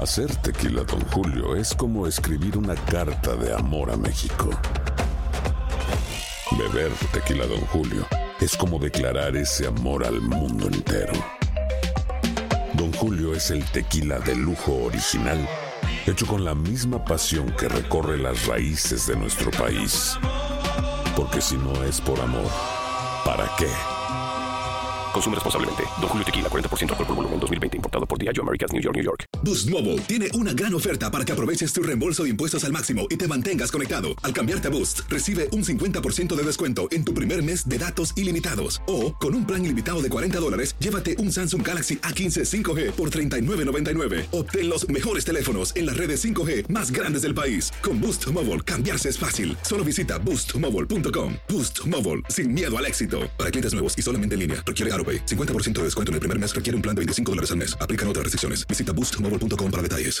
Hacer 0.00 0.32
tequila, 0.36 0.84
Don 0.84 1.00
Julio, 1.06 1.56
es 1.56 1.74
como 1.74 2.06
escribir 2.06 2.56
una 2.56 2.76
carta 2.76 3.34
de 3.34 3.52
amor 3.52 3.90
a 3.90 3.96
México. 3.96 4.48
Beber 6.56 6.92
tequila, 7.12 7.46
Don 7.46 7.60
Julio, 7.62 8.06
es 8.40 8.56
como 8.56 8.78
declarar 8.78 9.36
ese 9.36 9.66
amor 9.66 10.06
al 10.06 10.20
mundo 10.20 10.68
entero. 10.68 11.12
Don 12.74 12.92
Julio 12.92 13.34
es 13.34 13.50
el 13.50 13.64
tequila 13.72 14.20
de 14.20 14.36
lujo 14.36 14.84
original, 14.84 15.48
hecho 16.06 16.28
con 16.28 16.44
la 16.44 16.54
misma 16.54 17.04
pasión 17.04 17.50
que 17.58 17.68
recorre 17.68 18.18
las 18.18 18.46
raíces 18.46 19.08
de 19.08 19.16
nuestro 19.16 19.50
país. 19.50 20.16
Porque 21.16 21.40
si 21.40 21.56
no 21.56 21.82
es 21.82 22.00
por 22.00 22.20
amor, 22.20 22.48
¿para 23.24 23.50
qué? 23.58 23.66
Consume 25.12 25.36
responsablemente. 25.36 25.84
Don 26.00 26.08
Julio 26.08 26.24
Tequila, 26.24 26.48
40% 26.48 26.90
alcohol 26.90 27.06
por 27.06 27.16
volumen, 27.16 27.40
2020. 27.40 27.76
Importado 27.76 28.06
por 28.06 28.18
Diageo 28.18 28.42
Americas, 28.42 28.72
New 28.72 28.82
York, 28.82 28.96
New 28.96 29.04
York. 29.04 29.24
Boost 29.42 29.70
Mobile 29.70 29.98
tiene 30.02 30.28
una 30.34 30.52
gran 30.52 30.74
oferta 30.74 31.10
para 31.10 31.24
que 31.24 31.32
aproveches 31.32 31.72
tu 31.72 31.82
reembolso 31.82 32.24
de 32.24 32.30
impuestos 32.30 32.64
al 32.64 32.72
máximo 32.72 33.06
y 33.08 33.16
te 33.16 33.28
mantengas 33.28 33.70
conectado. 33.70 34.08
Al 34.22 34.32
cambiarte 34.32 34.68
a 34.68 34.70
Boost, 34.70 35.00
recibe 35.08 35.48
un 35.52 35.64
50% 35.64 36.34
de 36.34 36.42
descuento 36.42 36.88
en 36.90 37.04
tu 37.04 37.14
primer 37.14 37.42
mes 37.44 37.68
de 37.68 37.78
datos 37.78 38.12
ilimitados. 38.16 38.82
O, 38.88 39.14
con 39.16 39.34
un 39.34 39.46
plan 39.46 39.64
ilimitado 39.64 40.02
de 40.02 40.08
40 40.08 40.40
dólares, 40.40 40.74
llévate 40.80 41.16
un 41.18 41.30
Samsung 41.30 41.66
Galaxy 41.66 41.98
A15 41.98 42.44
5G 42.44 42.92
por 42.92 43.10
$39.99. 43.10 44.26
Obtén 44.32 44.68
los 44.68 44.88
mejores 44.88 45.24
teléfonos 45.24 45.74
en 45.76 45.86
las 45.86 45.96
redes 45.96 46.24
5G 46.24 46.68
más 46.68 46.90
grandes 46.90 47.22
del 47.22 47.34
país. 47.34 47.70
Con 47.82 48.00
Boost 48.00 48.26
Mobile, 48.32 48.62
cambiarse 48.62 49.08
es 49.08 49.18
fácil. 49.18 49.56
Solo 49.62 49.84
visita 49.84 50.18
boostmobile.com. 50.18 51.34
Boost 51.48 51.86
Mobile, 51.86 52.22
sin 52.28 52.52
miedo 52.52 52.76
al 52.76 52.86
éxito. 52.86 53.30
Para 53.38 53.50
clientes 53.50 53.72
nuevos 53.72 53.96
y 53.96 54.02
solamente 54.02 54.34
en 54.34 54.40
línea, 54.40 54.64
requiere 54.66 54.92
AroPay. 54.98 55.24
50% 55.24 55.78
de 55.78 55.84
descuento 55.84 56.10
en 56.10 56.14
el 56.14 56.20
primer 56.20 56.38
mes 56.38 56.52
requiere 56.52 56.74
un 56.76 56.82
plan 56.82 56.94
de 56.94 57.00
25 57.00 57.32
dólares 57.32 57.52
al 57.52 57.58
mes. 57.58 57.76
Aplican 57.80 58.08
otras 58.08 58.24
restricciones. 58.24 58.66
Visita 58.66 58.92
boostmobile.com 58.92 59.70
para 59.70 59.82
detalles. 59.82 60.20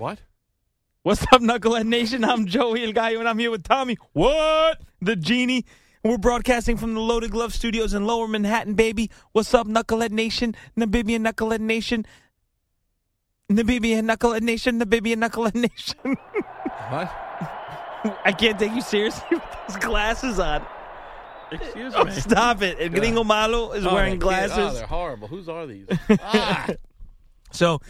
What? 0.00 0.18
What's 1.02 1.22
up, 1.24 1.42
Knucklehead 1.42 1.84
Nation? 1.86 2.24
I'm 2.24 2.46
Joey 2.46 2.84
El 2.84 2.92
Gallo, 2.92 3.18
and 3.20 3.28
I'm 3.28 3.38
here 3.38 3.50
with 3.50 3.64
Tommy. 3.64 3.98
What? 4.14 4.80
The 5.02 5.14
Genie. 5.14 5.66
We're 6.02 6.16
broadcasting 6.16 6.78
from 6.78 6.94
the 6.94 7.00
Loaded 7.00 7.32
Glove 7.32 7.52
Studios 7.52 7.92
in 7.92 8.06
Lower 8.06 8.26
Manhattan, 8.26 8.72
baby. 8.72 9.10
What's 9.32 9.52
up, 9.52 9.66
Knucklehead 9.66 10.10
Nation? 10.10 10.56
Namibian 10.74 11.20
Knucklehead 11.30 11.60
Nation. 11.60 12.06
Namibian 13.52 14.10
Knucklehead 14.10 14.40
Nation. 14.40 14.80
Namibian 14.80 15.16
Knucklehead 15.22 15.54
Nation. 15.54 16.16
What? 16.88 17.12
I 18.24 18.32
can't 18.32 18.58
take 18.58 18.72
you 18.72 18.80
seriously 18.80 19.22
with 19.32 19.42
those 19.68 19.76
glasses 19.76 20.38
on. 20.38 20.64
Excuse 21.52 21.92
Oh, 21.94 22.04
me. 22.06 22.12
stop 22.12 22.62
it. 22.62 22.78
El 22.80 22.88
Gringo 22.88 23.22
Malo 23.22 23.72
is 23.72 23.84
Oh, 23.84 23.92
wearing 23.92 24.18
glasses. 24.18 24.56
Oh, 24.56 24.72
they're 24.72 24.86
horrible. 24.86 25.28
Whose 25.28 25.46
are 25.50 25.66
these? 25.66 25.86
ah, 26.22 26.70
So 27.52 27.80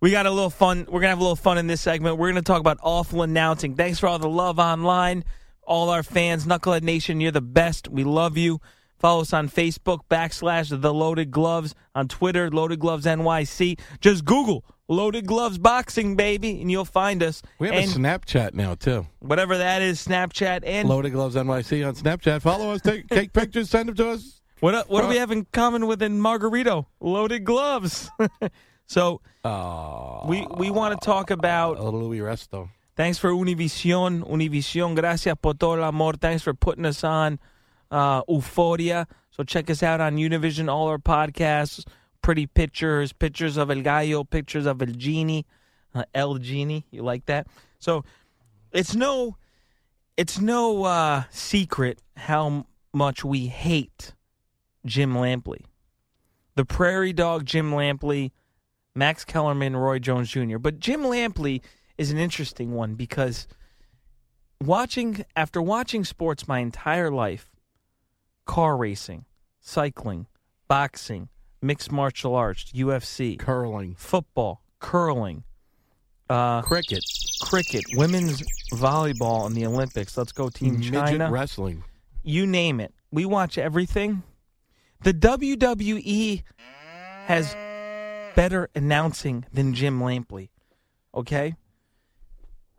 we 0.00 0.10
got 0.10 0.26
a 0.26 0.30
little 0.30 0.50
fun. 0.50 0.86
We're 0.88 1.00
gonna 1.00 1.10
have 1.10 1.18
a 1.18 1.22
little 1.22 1.36
fun 1.36 1.58
in 1.58 1.66
this 1.66 1.80
segment. 1.80 2.18
We're 2.18 2.28
gonna 2.28 2.42
talk 2.42 2.60
about 2.60 2.78
awful 2.82 3.22
announcing. 3.22 3.74
Thanks 3.74 3.98
for 3.98 4.06
all 4.06 4.18
the 4.18 4.28
love 4.28 4.58
online, 4.58 5.24
all 5.62 5.90
our 5.90 6.02
fans, 6.02 6.46
Knucklehead 6.46 6.82
Nation. 6.82 7.20
You're 7.20 7.32
the 7.32 7.40
best. 7.40 7.88
We 7.88 8.04
love 8.04 8.36
you. 8.36 8.60
Follow 8.98 9.20
us 9.20 9.32
on 9.32 9.48
Facebook 9.48 10.00
backslash 10.10 10.80
the 10.80 10.92
Loaded 10.92 11.30
Gloves 11.30 11.74
on 11.94 12.08
Twitter, 12.08 12.50
Loaded 12.50 12.80
Gloves 12.80 13.06
NYC. 13.06 13.78
Just 14.00 14.24
Google 14.24 14.64
Loaded 14.88 15.26
Gloves 15.26 15.58
Boxing, 15.58 16.16
baby, 16.16 16.60
and 16.60 16.70
you'll 16.70 16.84
find 16.84 17.22
us. 17.22 17.42
we 17.58 17.68
have 17.68 17.76
and 17.76 17.90
a 17.90 17.94
Snapchat 17.94 18.54
now 18.54 18.74
too. 18.74 19.06
whatever 19.20 19.58
that 19.58 19.82
is, 19.82 20.04
Snapchat 20.04 20.60
and 20.64 20.88
Loaded 20.88 21.10
Gloves 21.10 21.36
NYC 21.36 21.86
on 21.86 21.94
Snapchat. 21.94 22.42
Follow 22.42 22.72
us. 22.72 22.80
Take, 22.80 23.06
take 23.10 23.32
pictures. 23.32 23.70
Send 23.70 23.88
them 23.88 23.96
to 23.96 24.10
us. 24.10 24.40
what 24.60 24.74
uh, 24.74 24.84
what 24.88 25.02
do 25.02 25.08
we 25.08 25.16
have 25.16 25.30
in 25.30 25.44
common 25.52 25.86
with 25.86 26.02
in 26.02 26.18
Margarito? 26.20 26.86
Loaded 27.00 27.44
Gloves. 27.44 28.10
so 28.88 29.20
Oh, 29.44 30.24
we 30.26 30.46
we 30.56 30.70
want 30.70 31.00
to 31.00 31.04
talk 31.04 31.30
about 31.30 31.80
Louis 31.80 32.18
Resto. 32.18 32.68
Thanks 32.96 33.16
for 33.16 33.30
Univision. 33.30 34.28
Univision, 34.28 34.96
gracias 34.96 35.36
por 35.40 35.54
todo 35.54 35.78
el 35.80 35.84
amor. 35.84 36.14
Thanks 36.14 36.42
for 36.42 36.52
putting 36.52 36.84
us 36.84 37.04
on 37.04 37.38
uh, 37.90 38.22
Euphoria. 38.28 39.06
So 39.30 39.44
check 39.44 39.70
us 39.70 39.82
out 39.82 40.00
on 40.00 40.16
Univision, 40.16 40.68
all 40.68 40.88
our 40.88 40.98
podcasts, 40.98 41.86
pretty 42.20 42.46
pictures, 42.46 43.12
pictures 43.12 43.56
of 43.56 43.70
El 43.70 43.82
Gallo, 43.82 44.24
pictures 44.24 44.66
of 44.66 44.82
El 44.82 44.88
Genie, 44.88 45.46
uh, 45.94 46.02
El 46.12 46.38
Genie. 46.38 46.84
You 46.90 47.02
like 47.02 47.26
that? 47.26 47.46
So 47.78 48.04
it's 48.72 48.94
no, 48.96 49.36
it's 50.16 50.40
no 50.40 50.82
uh, 50.84 51.22
secret 51.30 52.02
how 52.16 52.66
much 52.92 53.24
we 53.24 53.46
hate 53.46 54.12
Jim 54.84 55.14
Lampley. 55.14 55.64
The 56.56 56.64
Prairie 56.64 57.12
Dog 57.12 57.44
Jim 57.46 57.70
Lampley, 57.70 58.32
Max 58.98 59.24
Kellerman, 59.24 59.76
Roy 59.76 60.00
Jones 60.00 60.28
Jr. 60.28 60.58
But 60.58 60.80
Jim 60.80 61.02
Lampley 61.02 61.62
is 61.96 62.10
an 62.10 62.18
interesting 62.18 62.72
one 62.72 62.94
because 62.94 63.46
watching 64.62 65.24
after 65.36 65.62
watching 65.62 66.04
sports 66.04 66.48
my 66.48 66.58
entire 66.58 67.10
life, 67.10 67.48
car 68.44 68.76
racing, 68.76 69.24
cycling, 69.60 70.26
boxing, 70.66 71.28
mixed 71.62 71.92
martial 71.92 72.34
arts, 72.34 72.72
UFC, 72.74 73.38
Curling. 73.38 73.94
football, 73.94 74.62
curling, 74.80 75.44
uh, 76.28 76.62
Cricket. 76.62 77.04
cricket, 77.40 77.84
women's 77.94 78.42
volleyball 78.72 79.46
in 79.46 79.54
the 79.54 79.64
Olympics. 79.64 80.16
Let's 80.18 80.32
go 80.32 80.48
Team 80.48 80.74
Midget 80.74 80.92
China. 80.92 81.30
wrestling. 81.30 81.84
you 82.24 82.46
name 82.46 82.80
it. 82.80 82.92
We 83.12 83.24
watch 83.24 83.58
everything. 83.58 84.24
The 85.02 85.14
WWE 85.14 86.42
has 87.26 87.54
better 88.38 88.70
announcing 88.72 89.44
than 89.52 89.74
Jim 89.74 89.98
Lampley. 89.98 90.50
Okay? 91.12 91.56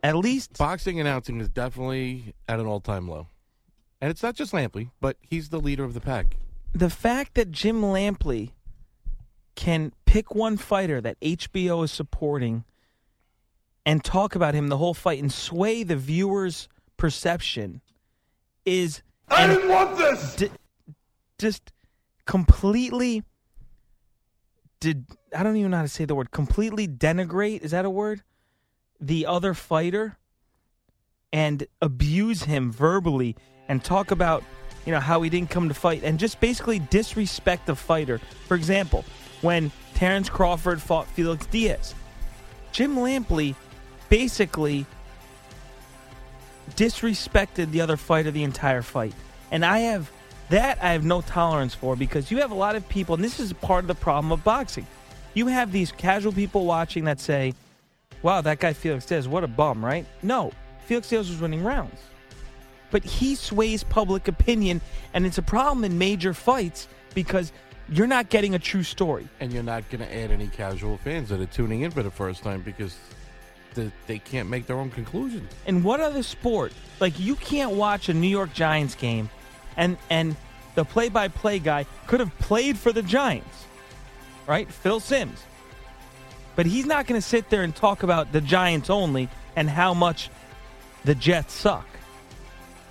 At 0.02 0.16
least 0.16 0.56
Boxing 0.56 0.98
announcing 0.98 1.38
is 1.38 1.50
definitely 1.50 2.32
at 2.48 2.58
an 2.58 2.64
all-time 2.64 3.06
low. 3.06 3.26
And 4.00 4.10
it's 4.10 4.22
not 4.22 4.34
just 4.34 4.54
Lampley, 4.54 4.90
but 5.02 5.18
he's 5.20 5.50
the 5.50 5.60
leader 5.60 5.84
of 5.84 5.92
the 5.92 6.00
pack. 6.00 6.38
the 6.72 6.88
fact 6.88 7.34
that 7.34 7.50
Jim 7.50 7.82
Lampley 7.82 8.52
can 9.54 9.92
pick 10.06 10.34
one 10.34 10.56
fighter 10.56 10.98
that 11.02 11.20
HBO 11.20 11.84
is 11.84 11.90
supporting 11.92 12.64
and 13.84 14.02
talk 14.02 14.34
about 14.34 14.54
him 14.54 14.68
the 14.68 14.78
whole 14.78 14.94
fight 14.94 15.20
and 15.20 15.30
sway 15.30 15.82
the 15.82 15.96
viewer's 15.96 16.68
perception 16.96 17.82
is 18.64 19.02
I 19.28 19.46
didn't 19.46 19.68
want 19.68 19.98
this. 19.98 20.48
just 21.38 21.70
completely 22.24 23.24
did 24.80 25.06
I 25.36 25.42
don't 25.42 25.56
even 25.56 25.70
know 25.70 25.78
how 25.78 25.82
to 25.82 25.88
say 25.88 26.04
the 26.04 26.14
word 26.14 26.30
completely 26.30 26.88
denigrate 26.88 27.60
is 27.60 27.70
that 27.70 27.84
a 27.84 27.90
word 27.90 28.22
the 29.00 29.26
other 29.26 29.54
fighter 29.54 30.16
and 31.32 31.66
abuse 31.80 32.44
him 32.44 32.72
verbally 32.72 33.36
and 33.68 33.84
talk 33.84 34.10
about 34.10 34.42
you 34.86 34.92
know 34.92 35.00
how 35.00 35.22
he 35.22 35.30
didn't 35.30 35.50
come 35.50 35.68
to 35.68 35.74
fight 35.74 36.02
and 36.02 36.18
just 36.18 36.40
basically 36.40 36.78
disrespect 36.78 37.66
the 37.66 37.76
fighter. 37.76 38.18
For 38.48 38.54
example, 38.54 39.04
when 39.42 39.70
Terrence 39.94 40.28
Crawford 40.28 40.80
fought 40.80 41.06
Felix 41.08 41.46
Diaz, 41.46 41.94
Jim 42.72 42.96
Lampley 42.96 43.54
basically 44.08 44.86
disrespected 46.70 47.70
the 47.70 47.80
other 47.80 47.96
fighter 47.96 48.30
the 48.30 48.42
entire 48.42 48.82
fight. 48.82 49.14
And 49.50 49.64
I 49.64 49.80
have 49.80 50.10
that 50.50 50.82
I 50.82 50.92
have 50.92 51.04
no 51.04 51.20
tolerance 51.22 51.74
for 51.74 51.96
because 51.96 52.30
you 52.30 52.38
have 52.38 52.50
a 52.50 52.56
lot 52.56 52.76
of 52.76 52.88
people, 52.88 53.14
and 53.14 53.24
this 53.24 53.40
is 53.40 53.52
part 53.54 53.84
of 53.84 53.88
the 53.88 53.94
problem 53.94 54.32
of 54.32 54.44
boxing. 54.44 54.86
You 55.32 55.46
have 55.46 55.72
these 55.72 55.92
casual 55.92 56.32
people 56.32 56.66
watching 56.66 57.04
that 57.04 57.20
say, 57.20 57.54
wow, 58.22 58.40
that 58.40 58.58
guy 58.58 58.72
Felix 58.72 59.06
Diaz, 59.06 59.28
what 59.28 59.44
a 59.44 59.48
bum, 59.48 59.84
right? 59.84 60.04
No, 60.22 60.52
Felix 60.86 61.08
Diaz 61.08 61.30
was 61.30 61.40
winning 61.40 61.62
rounds. 61.62 62.00
But 62.90 63.04
he 63.04 63.36
sways 63.36 63.84
public 63.84 64.26
opinion, 64.26 64.80
and 65.14 65.24
it's 65.24 65.38
a 65.38 65.42
problem 65.42 65.84
in 65.84 65.96
major 65.96 66.34
fights 66.34 66.88
because 67.14 67.52
you're 67.88 68.08
not 68.08 68.28
getting 68.28 68.56
a 68.56 68.58
true 68.58 68.82
story. 68.82 69.28
And 69.38 69.52
you're 69.52 69.62
not 69.62 69.88
going 69.88 70.04
to 70.04 70.12
add 70.12 70.32
any 70.32 70.48
casual 70.48 70.96
fans 70.98 71.28
that 71.28 71.40
are 71.40 71.46
tuning 71.46 71.82
in 71.82 71.92
for 71.92 72.02
the 72.02 72.10
first 72.10 72.42
time 72.42 72.62
because 72.62 72.96
the, 73.74 73.92
they 74.08 74.18
can't 74.18 74.48
make 74.48 74.66
their 74.66 74.78
own 74.78 74.90
conclusions. 74.90 75.48
And 75.66 75.84
what 75.84 76.00
other 76.00 76.24
sport, 76.24 76.72
like 76.98 77.18
you 77.20 77.36
can't 77.36 77.72
watch 77.72 78.08
a 78.08 78.14
New 78.14 78.28
York 78.28 78.52
Giants 78.52 78.96
game 78.96 79.30
and 79.76 79.96
and 80.08 80.36
the 80.74 80.84
play-by-play 80.84 81.58
guy 81.58 81.86
could 82.06 82.20
have 82.20 82.36
played 82.38 82.78
for 82.78 82.92
the 82.92 83.02
Giants, 83.02 83.66
right? 84.46 84.70
Phil 84.70 85.00
Simms. 85.00 85.42
But 86.56 86.66
he's 86.66 86.86
not 86.86 87.06
going 87.06 87.20
to 87.20 87.26
sit 87.26 87.50
there 87.50 87.62
and 87.62 87.74
talk 87.74 88.02
about 88.02 88.32
the 88.32 88.40
Giants 88.40 88.90
only 88.90 89.28
and 89.56 89.68
how 89.68 89.94
much 89.94 90.30
the 91.04 91.14
Jets 91.14 91.54
suck. 91.54 91.86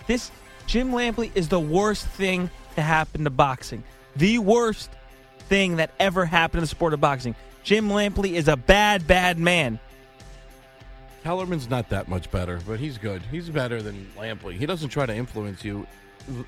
This 0.08 0.32
Jim 0.66 0.92
Lampley 0.92 1.32
is 1.36 1.50
the 1.50 1.60
worst 1.60 2.06
thing 2.08 2.50
to 2.76 2.82
happen 2.82 3.24
to 3.24 3.30
boxing. 3.30 3.84
The 4.16 4.40
worst 4.40 4.90
thing 5.48 5.78
that 5.78 5.92
ever 6.00 6.26
happened 6.26 6.60
in 6.60 6.64
the 6.64 6.68
sport 6.68 6.94
of 6.94 7.02
boxing. 7.02 7.36
Jim 7.64 7.90
Lampley 7.90 8.34
is 8.34 8.48
a 8.48 8.58
bad, 8.58 9.08
bad 9.08 9.38
man. 9.40 9.80
Kellerman's 11.24 11.70
not 11.70 11.90
that 11.90 12.08
much 12.08 12.32
better, 12.32 12.60
but 12.66 12.80
he's 12.80 12.98
good. 12.98 13.22
He's 13.32 13.50
better 13.50 13.82
than 13.82 14.10
Lampley. 14.18 14.54
He 14.54 14.66
doesn't 14.66 14.90
try 14.90 15.06
to 15.06 15.16
influence 15.16 15.64
you 15.64 15.86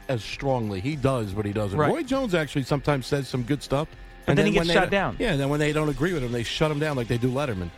as 0.08 0.24
strongly. 0.24 0.80
He 0.80 0.96
does, 0.96 1.34
but 1.34 1.46
he 1.46 1.54
doesn't. 1.54 1.78
Right. 1.78 1.92
Roy 1.92 2.04
Jones 2.04 2.34
actually 2.36 2.64
sometimes 2.64 3.06
says 3.08 3.28
some 3.28 3.44
good 3.44 3.64
stuff. 3.64 3.88
But 4.26 4.36
then 4.36 4.46
he 4.46 4.52
gets 4.52 4.72
shut 4.72 4.90
down. 4.92 5.16
Yeah, 5.20 5.32
and 5.32 5.40
then 5.40 5.50
when 5.50 5.60
they 5.60 5.74
don't 5.74 5.90
agree 5.90 6.14
with 6.14 6.24
him, 6.24 6.32
they 6.32 6.44
shut 6.44 6.70
him 6.72 6.80
down 6.80 6.96
like 6.96 7.08
they 7.08 7.18
do 7.18 7.30
Lederman. 7.32 7.70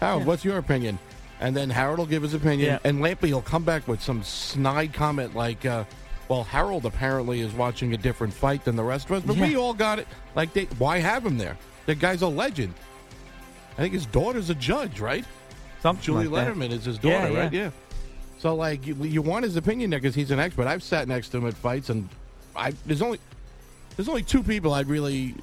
Harold, 0.00 0.24
what's 0.26 0.44
your 0.44 0.56
opinion? 0.58 0.98
And 1.40 1.54
then 1.56 1.68
Harold 1.70 1.98
will 1.98 2.06
give 2.06 2.22
his 2.22 2.34
opinion, 2.34 2.66
Yeah. 2.68 2.78
and 2.84 3.00
Lampley 3.00 3.32
will 3.32 3.42
come 3.42 3.64
back 3.64 3.86
with 3.86 4.02
some 4.02 4.22
snide 4.22 4.92
comment 4.94 5.34
like, 5.34 5.64
uh, 5.66 5.84
"Well, 6.28 6.44
Harold 6.44 6.86
apparently 6.86 7.40
is 7.40 7.52
watching 7.52 7.92
a 7.94 7.96
different 7.96 8.32
fight 8.32 8.64
than 8.64 8.76
the 8.76 8.82
rest 8.82 9.06
of 9.10 9.12
us, 9.16 9.22
but 9.24 9.36
we 9.36 9.56
all 9.56 9.74
got 9.74 9.98
it. 9.98 10.06
Like, 10.34 10.52
they, 10.54 10.64
why 10.78 10.98
have 10.98 11.24
him 11.24 11.36
there? 11.38 11.56
The 11.86 11.94
guy's 11.94 12.22
a 12.22 12.28
legend. 12.28 12.74
I 13.78 13.82
think 13.82 13.94
his 13.94 14.06
daughter's 14.06 14.50
a 14.50 14.54
judge, 14.54 15.00
right? 15.00 15.24
Something 15.82 16.02
Julie 16.02 16.28
like. 16.28 16.46
Lederman 16.48 16.70
is 16.72 16.84
his 16.84 16.98
Yeah, 17.02 17.22
daughter, 17.28 17.34
right? 17.40 17.52
yeah. 17.52 17.70
So 18.40 18.54
like 18.54 18.86
you, 18.86 18.94
you 18.94 19.20
want 19.20 19.44
his 19.44 19.56
opinion 19.56 19.90
there 19.90 20.00
because 20.00 20.14
he's 20.14 20.30
an 20.30 20.40
expert. 20.40 20.66
I've 20.66 20.82
sat 20.82 21.06
next 21.06 21.28
to 21.28 21.36
him 21.36 21.46
at 21.46 21.52
fights, 21.52 21.90
and 21.90 22.08
I 22.56 22.72
there's 22.86 23.02
only 23.02 23.20
there's 23.96 24.08
only 24.08 24.22
two 24.22 24.42
people 24.42 24.72
I'd 24.72 24.88
really 24.88 25.34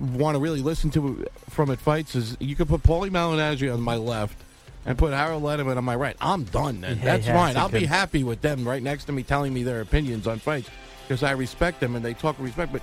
want 0.00 0.36
to 0.36 0.40
really 0.40 0.62
listen 0.62 0.90
to 0.92 1.26
from 1.50 1.70
at 1.70 1.78
fights. 1.78 2.14
Is 2.14 2.34
you 2.40 2.56
could 2.56 2.68
put 2.68 2.82
Paulie 2.82 3.10
Malignaggi 3.10 3.70
on 3.70 3.82
my 3.82 3.96
left 3.96 4.42
and 4.86 4.96
put 4.96 5.12
Harold 5.12 5.42
Lederman 5.42 5.76
on 5.76 5.84
my 5.84 5.96
right. 5.96 6.16
I'm 6.18 6.44
done. 6.44 6.80
Then 6.80 6.96
Yeah, 6.96 7.04
that's 7.04 7.26
yeah, 7.26 7.34
fine. 7.34 7.58
I'll 7.58 7.68
be 7.68 7.84
happy 7.84 8.24
with 8.24 8.40
them 8.40 8.66
right 8.66 8.82
next 8.82 9.04
to 9.04 9.12
me 9.12 9.22
telling 9.22 9.52
me 9.52 9.62
their 9.62 9.82
opinions 9.82 10.26
on 10.26 10.38
fights 10.38 10.70
because 11.06 11.22
I 11.22 11.32
respect 11.32 11.80
them 11.80 11.94
and 11.94 12.02
they 12.02 12.14
talk 12.14 12.38
with 12.38 12.46
respect. 12.46 12.72
But 12.72 12.80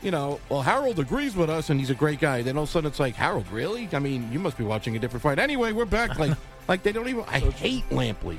you 0.00 0.10
know, 0.10 0.40
well, 0.48 0.62
Harold 0.62 0.98
agrees 0.98 1.36
with 1.36 1.50
us 1.50 1.68
and 1.68 1.78
he's 1.78 1.90
a 1.90 1.94
great 1.94 2.20
guy. 2.20 2.40
Then 2.40 2.56
all 2.56 2.62
of 2.62 2.70
a 2.70 2.72
sudden 2.72 2.88
it's 2.88 3.00
like, 3.00 3.16
Harold, 3.16 3.50
really? 3.52 3.86
I 3.92 3.98
mean, 3.98 4.32
you 4.32 4.38
must 4.38 4.56
be 4.56 4.64
watching 4.64 4.96
a 4.96 4.98
different 4.98 5.22
fight. 5.22 5.38
Anyway, 5.38 5.72
we're 5.72 5.84
back. 5.84 6.18
Like, 6.18 6.38
like 6.68 6.82
they 6.82 6.92
don't 6.92 7.06
even. 7.06 7.24
I 7.28 7.40
hate 7.40 7.86
Lampley. 7.90 8.38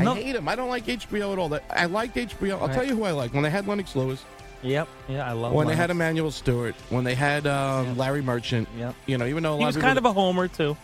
Ano- 0.00 0.12
I 0.12 0.22
hate 0.22 0.36
him. 0.36 0.48
I 0.48 0.56
don't 0.56 0.68
like 0.70 0.86
HBO 0.86 1.32
at 1.32 1.38
all. 1.38 1.48
That 1.50 1.64
I 1.70 1.86
liked 1.86 2.16
HBO. 2.16 2.60
I'll 2.60 2.66
Right. 2.68 2.74
tell 2.74 2.84
you 2.84 2.96
who 2.96 3.04
I 3.04 3.12
like. 3.12 3.32
When 3.34 3.42
they 3.42 3.50
had 3.50 3.66
Lennox 3.66 3.94
Lewis, 3.96 4.24
Yep. 4.62 4.88
Yeah, 5.08 5.28
I 5.28 5.32
love 5.32 5.52
when 5.52 5.68
they 5.68 5.76
had 5.76 5.90
Lennox. 5.90 5.96
Emanuel 5.96 6.30
Steward, 6.32 6.74
when 6.90 7.04
they 7.04 7.14
had 7.14 7.46
um, 7.46 7.96
Larry 7.96 8.22
Merchant. 8.22 8.68
Yep. 8.76 8.94
You 9.06 9.16
know, 9.18 9.26
even 9.26 9.44
though 9.44 9.54
a 9.54 9.58
He 9.58 9.64
was 9.64 9.76
kind 9.76 9.98
of 9.98 10.04
a 10.04 10.12
homer 10.12 10.48
too. 10.48 10.76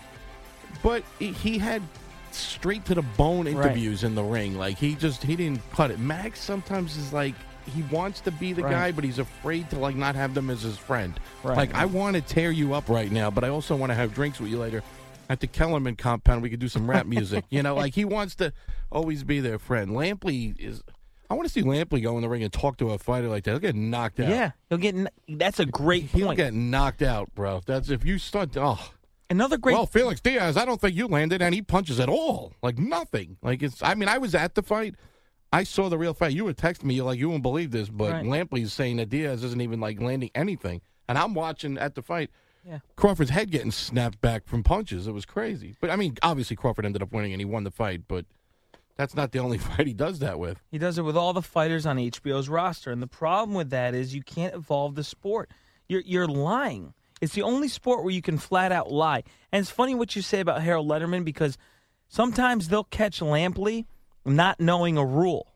but 0.83 1.03
he- 1.19 1.59
had 1.59 1.83
straight 2.31 2.85
to 2.87 2.95
the 2.95 3.03
bone 3.03 3.47
Right. 3.47 3.55
interviews 3.55 4.03
in 4.05 4.15
the 4.15 4.23
ring. 4.23 4.59
Like 4.59 4.77
he 4.79 4.95
just 4.95 5.23
he 5.23 5.37
didn't 5.37 5.61
cut 5.73 5.91
it. 5.91 5.99
Max 5.99 6.41
sometimes 6.41 6.97
is 6.97 7.13
like 7.13 7.35
he 7.75 7.83
wants 7.91 8.21
to 8.21 8.31
be 8.31 8.53
the 8.53 8.63
Right. 8.63 8.71
guy, 8.73 8.93
but 8.93 9.05
he's 9.05 9.19
afraid 9.19 9.71
to 9.71 9.79
like 9.79 9.97
not 9.97 10.15
have 10.15 10.35
them 10.35 10.51
as 10.51 10.63
his 10.63 10.77
friend. 10.77 11.19
Right, 11.43 11.57
Like 11.57 11.75
I 11.75 11.85
want 11.87 12.15
to 12.17 12.23
tear 12.23 12.51
you 12.51 12.75
up 12.75 12.89
right 12.89 13.11
now, 13.11 13.31
but 13.31 13.43
I 13.45 13.49
also 13.49 13.75
want 13.77 13.91
to 13.91 13.95
have 13.95 14.15
drinks 14.15 14.39
with 14.41 14.51
you 14.51 14.59
later. 14.59 14.83
At 15.29 15.41
the 15.41 15.47
Kellerman 15.47 15.97
compound, 15.97 16.43
we 16.43 16.50
could 16.50 16.61
do 16.61 16.69
some 16.69 16.88
rap 16.88 17.06
music. 17.06 17.44
you 17.50 17.62
know, 17.62 17.75
like 17.75 17.94
he 17.94 18.05
wants 18.05 18.35
to 18.37 18.53
always 18.93 19.25
be 19.25 19.41
their 19.41 19.59
friend. 19.59 19.91
Lampley 19.93 20.55
is. 20.59 20.82
I 21.31 21.35
want 21.35 21.47
to 21.49 21.53
see 21.53 21.62
Lampley 21.62 22.03
go 22.03 22.17
in 22.17 22.23
the 22.23 22.29
ring 22.29 22.43
and 22.43 22.53
talk 22.53 22.76
to 22.79 22.91
a 22.91 22.99
fighter 22.99 23.29
like 23.29 23.44
that. 23.44 23.53
He'll 23.53 23.59
get 23.59 23.75
knocked 23.75 24.21
out. 24.21 24.29
Yeah, 24.29 24.50
he'll 24.69 24.79
get. 24.79 24.94
kn- 24.94 25.09
That's 25.29 25.59
a 25.59 25.65
great 25.67 26.05
He'll 26.05 26.26
point. 26.26 26.37
get 26.37 26.53
knocked 26.53 27.00
out, 27.03 27.35
bro. 27.35 27.62
That's 27.65 27.88
if 27.88 28.05
you 28.05 28.19
start. 28.19 28.50
Oh, 28.56 28.91
Another 29.31 29.56
great. 29.56 29.73
well, 29.73 29.87
Felix 29.87 30.21
Diaz, 30.21 30.56
I 30.59 30.67
don't 30.67 30.79
think 30.81 30.94
you 30.94 31.06
landed 31.09 31.41
any 31.41 31.62
punches 31.62 31.99
at 31.99 32.11
all. 32.11 32.53
Like 32.62 32.79
nothing. 32.79 33.38
Like 33.43 33.62
it's. 33.62 33.82
I 33.82 33.94
mean, 33.94 34.09
I 34.09 34.19
was 34.19 34.35
at 34.35 34.55
the 34.55 34.62
fight. 34.62 34.94
I 35.50 35.65
saw 35.65 35.88
the 35.88 35.97
real 35.97 36.12
fight. 36.15 36.32
You 36.35 36.44
were 36.44 36.53
texting 36.53 36.85
me. 36.85 36.94
You're 36.94 37.06
like, 37.06 37.19
you 37.19 37.31
won't 37.31 37.43
believe 37.43 37.70
this, 37.70 37.88
but 37.88 38.12
Right. 38.12 38.25
Lampley's 38.25 38.73
saying 38.73 38.97
that 38.99 39.09
Diaz 39.09 39.43
isn't 39.44 39.61
even 39.62 39.81
like 39.81 40.00
landing 40.03 40.31
anything, 40.35 40.82
and 41.09 41.17
I'm 41.17 41.32
watching 41.32 41.79
at 41.79 41.94
the 41.94 42.03
fight. 42.03 42.31
Yeah. 42.67 42.79
Crawford's 42.97 43.31
head 43.31 43.51
getting 43.51 43.71
snapped 43.71 44.21
back 44.21 44.47
from 44.47 44.63
punches. 44.63 45.07
It 45.07 45.13
was 45.13 45.27
crazy. 45.27 45.77
But 45.81 45.91
I 45.91 45.97
mean, 45.97 46.17
obviously 46.23 46.57
Crawford 46.57 46.87
ended 46.87 47.03
up 47.03 47.13
winning 47.13 47.33
and 47.33 47.41
he 47.41 47.45
won 47.45 47.65
the 47.65 47.71
fight. 47.71 48.03
But 48.09 48.25
that's 48.97 49.15
not 49.15 49.33
the 49.33 49.39
only 49.39 49.59
fight 49.59 49.87
he 49.87 49.93
does 49.93 50.21
that 50.21 50.39
with. 50.39 50.63
He 50.71 50.79
does 50.79 50.99
it 50.99 51.03
with 51.03 51.17
all 51.17 51.33
the 51.33 51.43
fighters 51.43 51.85
on 51.87 51.97
HBO's 51.97 52.49
roster, 52.49 52.91
and 52.91 53.03
the 53.03 53.07
problem 53.07 53.55
with 53.55 53.71
that 53.71 53.95
is 53.95 54.15
you 54.15 54.23
can't 54.23 54.55
evolve 54.55 54.95
the 54.95 55.05
sport. 55.05 55.51
You're 55.89 56.03
you're 56.03 56.29
lying. 56.29 56.95
It's 57.21 57.35
the 57.35 57.43
only 57.43 57.69
sport 57.69 58.03
where 58.03 58.13
you 58.13 58.23
can 58.23 58.39
flat 58.39 58.73
out 58.73 58.91
lie. 58.91 59.23
And 59.53 59.61
it's 59.61 59.71
funny 59.71 59.95
what 59.95 60.17
you 60.17 60.23
say 60.23 60.41
about 60.41 60.63
Harold 60.63 60.89
Lederman 60.89 61.25
because 61.25 61.57
sometimes 62.09 62.69
they'll 62.69 62.85
catch 62.85 63.21
Lampley 63.21 63.87
not 64.25 64.59
knowing 64.59 64.97
a 64.97 65.05
rule 65.05 65.55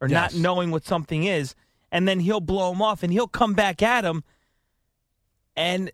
or 0.00 0.06
not 0.08 0.34
knowing 0.34 0.70
what 0.70 0.84
something 0.84 1.24
is, 1.24 1.54
and 1.90 2.06
then 2.06 2.20
he'll 2.20 2.40
blow 2.40 2.72
him 2.72 2.82
off 2.82 3.02
and 3.02 3.12
he'll 3.12 3.28
come 3.28 3.54
back 3.54 3.82
at 3.82 4.04
him 4.04 4.22
and 5.56 5.90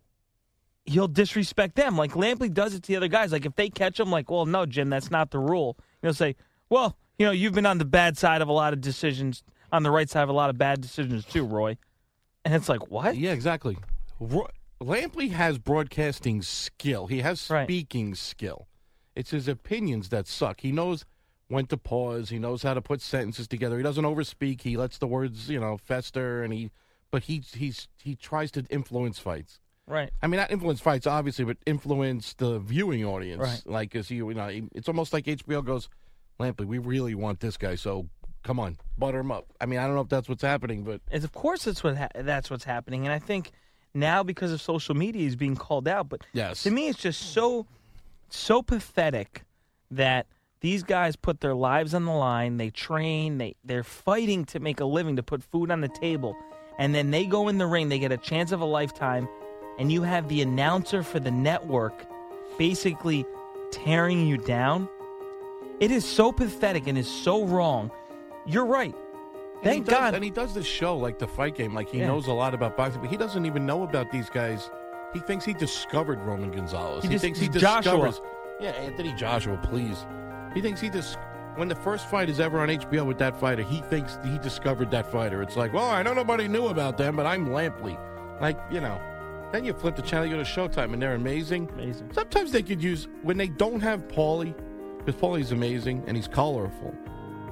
he'll 0.85 1.07
disrespect 1.07 1.75
them. 1.75 1.97
Like 1.97 2.11
Lampley 2.13 2.53
does 2.53 2.73
it 2.73 2.83
to 2.83 2.87
the 2.87 2.95
other 2.97 3.07
guys. 3.07 3.31
Like 3.31 3.45
if 3.45 3.55
they 3.55 3.69
catch 3.69 3.99
him, 3.99 4.11
like, 4.11 4.29
well, 4.29 4.45
no, 4.45 4.65
Jim, 4.65 4.89
that's 4.89 5.09
not 5.11 5.31
the 5.31 5.39
rule. 5.39 5.77
He'll 6.01 6.13
say, 6.13 6.35
well, 6.69 6.97
you 7.17 7.25
know, 7.25 7.31
you've 7.31 7.53
been 7.53 7.65
on 7.65 7.77
the 7.77 7.85
bad 7.85 8.17
side 8.17 8.41
of 8.41 8.47
a 8.47 8.53
lot 8.53 8.73
of 8.73 8.81
decisions, 8.81 9.43
on 9.71 9.83
the 9.83 9.91
right 9.91 10.09
side 10.09 10.23
of 10.23 10.29
a 10.29 10.33
lot 10.33 10.49
of 10.49 10.57
bad 10.57 10.81
decisions 10.81 11.25
too, 11.25 11.45
Roy. 11.45 11.77
And 12.43 12.53
it's 12.53 12.69
like, 12.69 12.89
what? 12.91 13.17
Yeah, 13.17 13.31
exactly. 13.31 13.77
Ro- 14.19 14.49
Lampley 14.81 15.31
has 15.31 15.57
broadcasting 15.57 16.41
skill. 16.41 17.07
He 17.07 17.21
has 17.21 17.49
Right. 17.49 17.65
speaking 17.65 18.13
skill. 18.15 18.67
It's 19.15 19.31
his 19.31 19.47
opinions 19.47 20.09
that 20.09 20.27
suck. 20.27 20.61
He 20.61 20.71
knows 20.71 21.05
when 21.47 21.65
to 21.67 21.77
pause. 21.77 22.29
He 22.29 22.37
knows 22.37 22.63
how 22.63 22.73
to 22.73 22.81
put 22.81 23.01
sentences 23.01 23.47
together. 23.47 23.77
He 23.77 23.83
doesn't 23.83 24.03
overspeak. 24.03 24.61
He 24.61 24.75
lets 24.77 24.97
the 24.97 25.07
words, 25.07 25.49
you 25.49 25.59
know, 25.59 25.77
fester, 25.77 26.43
and 26.43 26.53
he. 26.53 26.69
But 27.11 27.23
he 27.23 27.41
he's 27.53 27.87
he 28.03 28.15
tries 28.15 28.51
to 28.51 28.65
influence 28.69 29.19
fights. 29.19 29.59
Right. 29.87 30.11
I 30.21 30.27
mean, 30.27 30.39
not 30.39 30.51
influence 30.51 30.81
fights, 30.81 31.05
obviously, 31.05 31.45
but 31.45 31.57
influence 31.65 32.33
the 32.33 32.59
viewing 32.59 33.05
audience. 33.05 33.41
Right. 33.41 33.61
Like, 33.65 33.95
as 33.95 34.09
you, 34.09 34.29
you 34.29 34.35
know, 34.35 34.49
it's 34.73 34.87
almost 34.87 35.13
like 35.13 35.25
HBO 35.25 35.63
goes, 35.63 35.89
Lampley, 36.39 36.65
we 36.65 36.79
really 36.79 37.13
want 37.15 37.39
this 37.39 37.55
guy, 37.57 37.75
so 37.75 38.07
come 38.43 38.59
on, 38.59 38.77
butter 38.97 39.19
him 39.19 39.31
up. 39.31 39.45
I 39.61 39.65
mean, 39.65 39.79
I 39.79 39.85
don't 39.85 39.95
know 39.95 40.01
if 40.01 40.09
that's 40.09 40.27
what's 40.27 40.41
happening, 40.43 40.83
but 40.83 41.01
And 41.11 41.23
of 41.23 41.31
course, 41.33 41.65
that's 41.65 41.83
what 41.83 41.97
ha- 41.97 42.09
that's 42.15 42.49
what's 42.49 42.63
happening. 42.63 43.05
And 43.05 43.13
I 43.13 43.19
think 43.19 43.51
now 43.93 44.21
because 44.23 44.51
of 44.51 44.61
social 44.61 44.95
media, 44.95 45.21
he's 45.21 45.35
being 45.35 45.55
called 45.55 45.87
out. 45.87 46.09
But 46.09 46.21
Yes. 46.33 46.63
to 46.63 46.71
me, 46.71 46.87
it's 46.87 46.99
just 46.99 47.31
so 47.33 47.65
so 48.29 48.61
pathetic 48.61 49.43
that 49.91 50.25
these 50.61 50.83
guys 50.83 51.15
put 51.15 51.41
their 51.41 51.55
lives 51.55 51.93
on 51.93 52.05
the 52.05 52.11
line. 52.11 52.57
They 52.57 52.69
train. 52.71 53.37
They 53.37 53.55
they're 53.63 53.83
fighting 53.83 54.45
to 54.45 54.59
make 54.59 54.79
a 54.79 54.85
living 54.85 55.15
to 55.15 55.23
put 55.23 55.43
food 55.43 55.71
on 55.71 55.81
the 55.81 55.87
table, 55.89 56.35
and 56.79 56.93
then 56.93 57.11
they 57.11 57.25
go 57.25 57.47
in 57.47 57.57
the 57.59 57.67
ring. 57.67 57.89
They 57.89 57.99
get 57.99 58.11
a 58.11 58.17
chance 58.17 58.51
of 58.51 58.61
a 58.61 58.65
lifetime, 58.65 59.27
and 59.79 59.91
you 59.91 60.03
have 60.03 60.27
the 60.27 60.41
announcer 60.41 61.03
for 61.03 61.19
the 61.19 61.31
network 61.31 62.05
basically 62.57 63.25
tearing 63.71 64.25
you 64.27 64.37
down. 64.37 64.87
It 65.79 65.91
is 65.91 66.05
so 66.05 66.31
pathetic 66.31 66.87
and 66.87 66.97
is 66.97 67.07
so 67.09 67.45
wrong. 67.45 67.91
You're 68.45 68.65
right. 68.65 68.95
And 69.55 69.63
Thank 69.63 69.85
he 69.85 69.91
does- 69.91 69.99
God. 69.99 70.13
And 70.15 70.23
he 70.23 70.29
does 70.29 70.53
this 70.53 70.65
show 70.65 70.95
like 70.97 71.19
the 71.19 71.27
fight 71.27 71.55
game, 71.55 71.73
like 71.73 71.89
he 71.89 71.99
Yeah. 71.99 72.07
knows 72.07 72.27
a 72.27 72.33
lot 72.33 72.53
about 72.53 72.77
boxing, 72.77 73.01
but 73.01 73.09
he 73.09 73.17
doesn't 73.17 73.45
even 73.45 73.65
know 73.65 73.83
about 73.83 74.11
these 74.11 74.29
guys. 74.29 74.69
He 75.13 75.19
thinks 75.19 75.43
he 75.45 75.53
discovered 75.53 76.19
Roman 76.21 76.51
Gonzalez. 76.51 77.03
He 77.03 77.09
He, 77.09 77.15
just- 77.15 77.23
thinks 77.23 77.39
he 77.39 77.47
Joshua. 77.49 77.81
discovers. 77.81 78.21
Yeah, 78.61 78.69
Anthony 78.71 79.13
Joshua, 79.13 79.57
please. 79.63 80.05
He 80.53 80.61
thinks 80.61 80.79
he 80.79 80.89
just 80.89 81.17
when 81.57 81.69
the 81.69 81.75
first 81.75 82.09
fight 82.09 82.29
is 82.29 82.41
ever 82.41 82.59
on 82.59 82.69
HBO 82.69 83.05
with 83.05 83.17
that 83.19 83.39
fighter, 83.39 83.63
he 83.63 83.79
thinks 83.83 84.19
he 84.25 84.37
discovered 84.39 84.91
that 84.91 85.09
fighter. 85.09 85.41
It's 85.41 85.55
like, 85.55 85.71
well, 85.71 85.89
I 85.89 86.03
know 86.03 86.13
nobody 86.13 86.49
knew 86.49 86.67
about 86.67 86.97
them, 86.97 87.15
but 87.15 87.25
I'm 87.25 87.47
Lampley. 87.47 87.97
Like, 88.41 88.59
you 88.69 88.81
know. 88.81 88.99
Then 89.55 89.63
you 89.63 89.71
flip 89.71 89.95
the 89.95 90.01
channel, 90.01 90.25
you 90.27 90.35
go 90.35 90.43
to 90.43 90.49
Showtime, 90.49 90.91
and 90.91 91.01
they're 91.01 91.15
amazing. 91.15 91.69
Amazing. 91.75 92.09
Sometimes 92.11 92.51
they 92.51 92.61
could 92.61 92.83
use 92.83 93.07
when 93.23 93.37
they 93.37 93.47
don't 93.47 93.79
have 93.79 94.05
Paulie, 94.09 94.53
because 94.97 95.15
Paulie's 95.15 95.53
amazing 95.53 96.03
and 96.07 96.17
he's 96.17 96.27
colorful. 96.27 96.93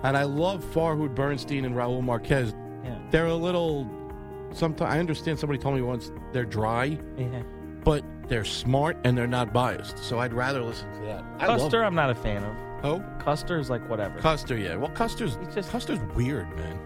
And 0.04 0.18
I 0.18 0.24
love 0.24 0.66
Farhood 0.74 1.16
Bernstein 1.16 1.64
and 1.64 1.76
Raul 1.76 2.04
Marquez. 2.04 2.54
Yeah. 2.84 2.98
They're 3.10 3.28
a 3.28 3.34
little. 3.36 3.90
Sometimes 4.52 4.94
I 4.94 5.00
understand. 5.00 5.40
Somebody 5.40 5.60
told 5.60 5.76
me 5.76 5.82
once 5.82 6.12
they're 6.34 6.44
dry, 6.44 7.00
Yeah. 7.18 7.42
but 7.86 8.04
they're 8.28 8.44
smart 8.44 8.98
and 9.06 9.18
they're 9.18 9.26
not 9.26 9.54
biased. 9.54 9.98
So 10.00 10.20
I'd 10.20 10.34
rather 10.34 10.62
listen 10.62 10.92
to 10.96 11.00
that. 11.06 11.24
I 11.40 11.46
Custer, 11.46 11.86
I'm 11.86 11.96
not 11.96 12.10
a 12.10 12.16
fan 12.16 12.44
of. 12.44 12.54
Oh, 12.84 13.04
Custer's 13.24 13.70
like 13.70 13.90
whatever. 13.90 14.20
Custer, 14.20 14.58
yeah. 14.58 14.76
Well, 14.76 14.92
Custer's 14.92 15.38
He's 15.46 15.56
just- 15.56 15.70
Custer's 15.72 16.00
weird, 16.18 16.54
man. 16.58 16.78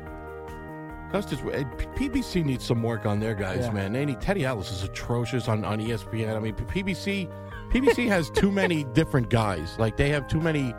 Custer's 1.12 1.42
we- 1.42 1.52
P- 1.96 2.10
PBC 2.10 2.44
needs 2.44 2.66
some 2.66 2.84
work 2.84 3.06
on 3.06 3.20
their 3.20 3.34
guys, 3.34 3.66
Yeah. 3.66 3.72
man. 3.72 3.94
They 3.94 4.06
need 4.06 4.20
Teddy 4.22 4.46
Atlas 4.46 4.72
is 4.72 4.84
atrocious 4.84 5.48
on, 5.48 5.64
on 5.64 5.80
ESPN. 5.80 6.36
I 6.36 6.40
mean, 6.40 6.54
PBC 6.56 7.30
PBC 7.72 8.08
has 8.08 8.30
too 8.30 8.52
many 8.52 8.84
different 8.94 9.30
guys. 9.30 9.76
Like 9.78 9.98
they 9.98 10.10
have 10.10 10.28
too 10.28 10.40
many. 10.42 10.74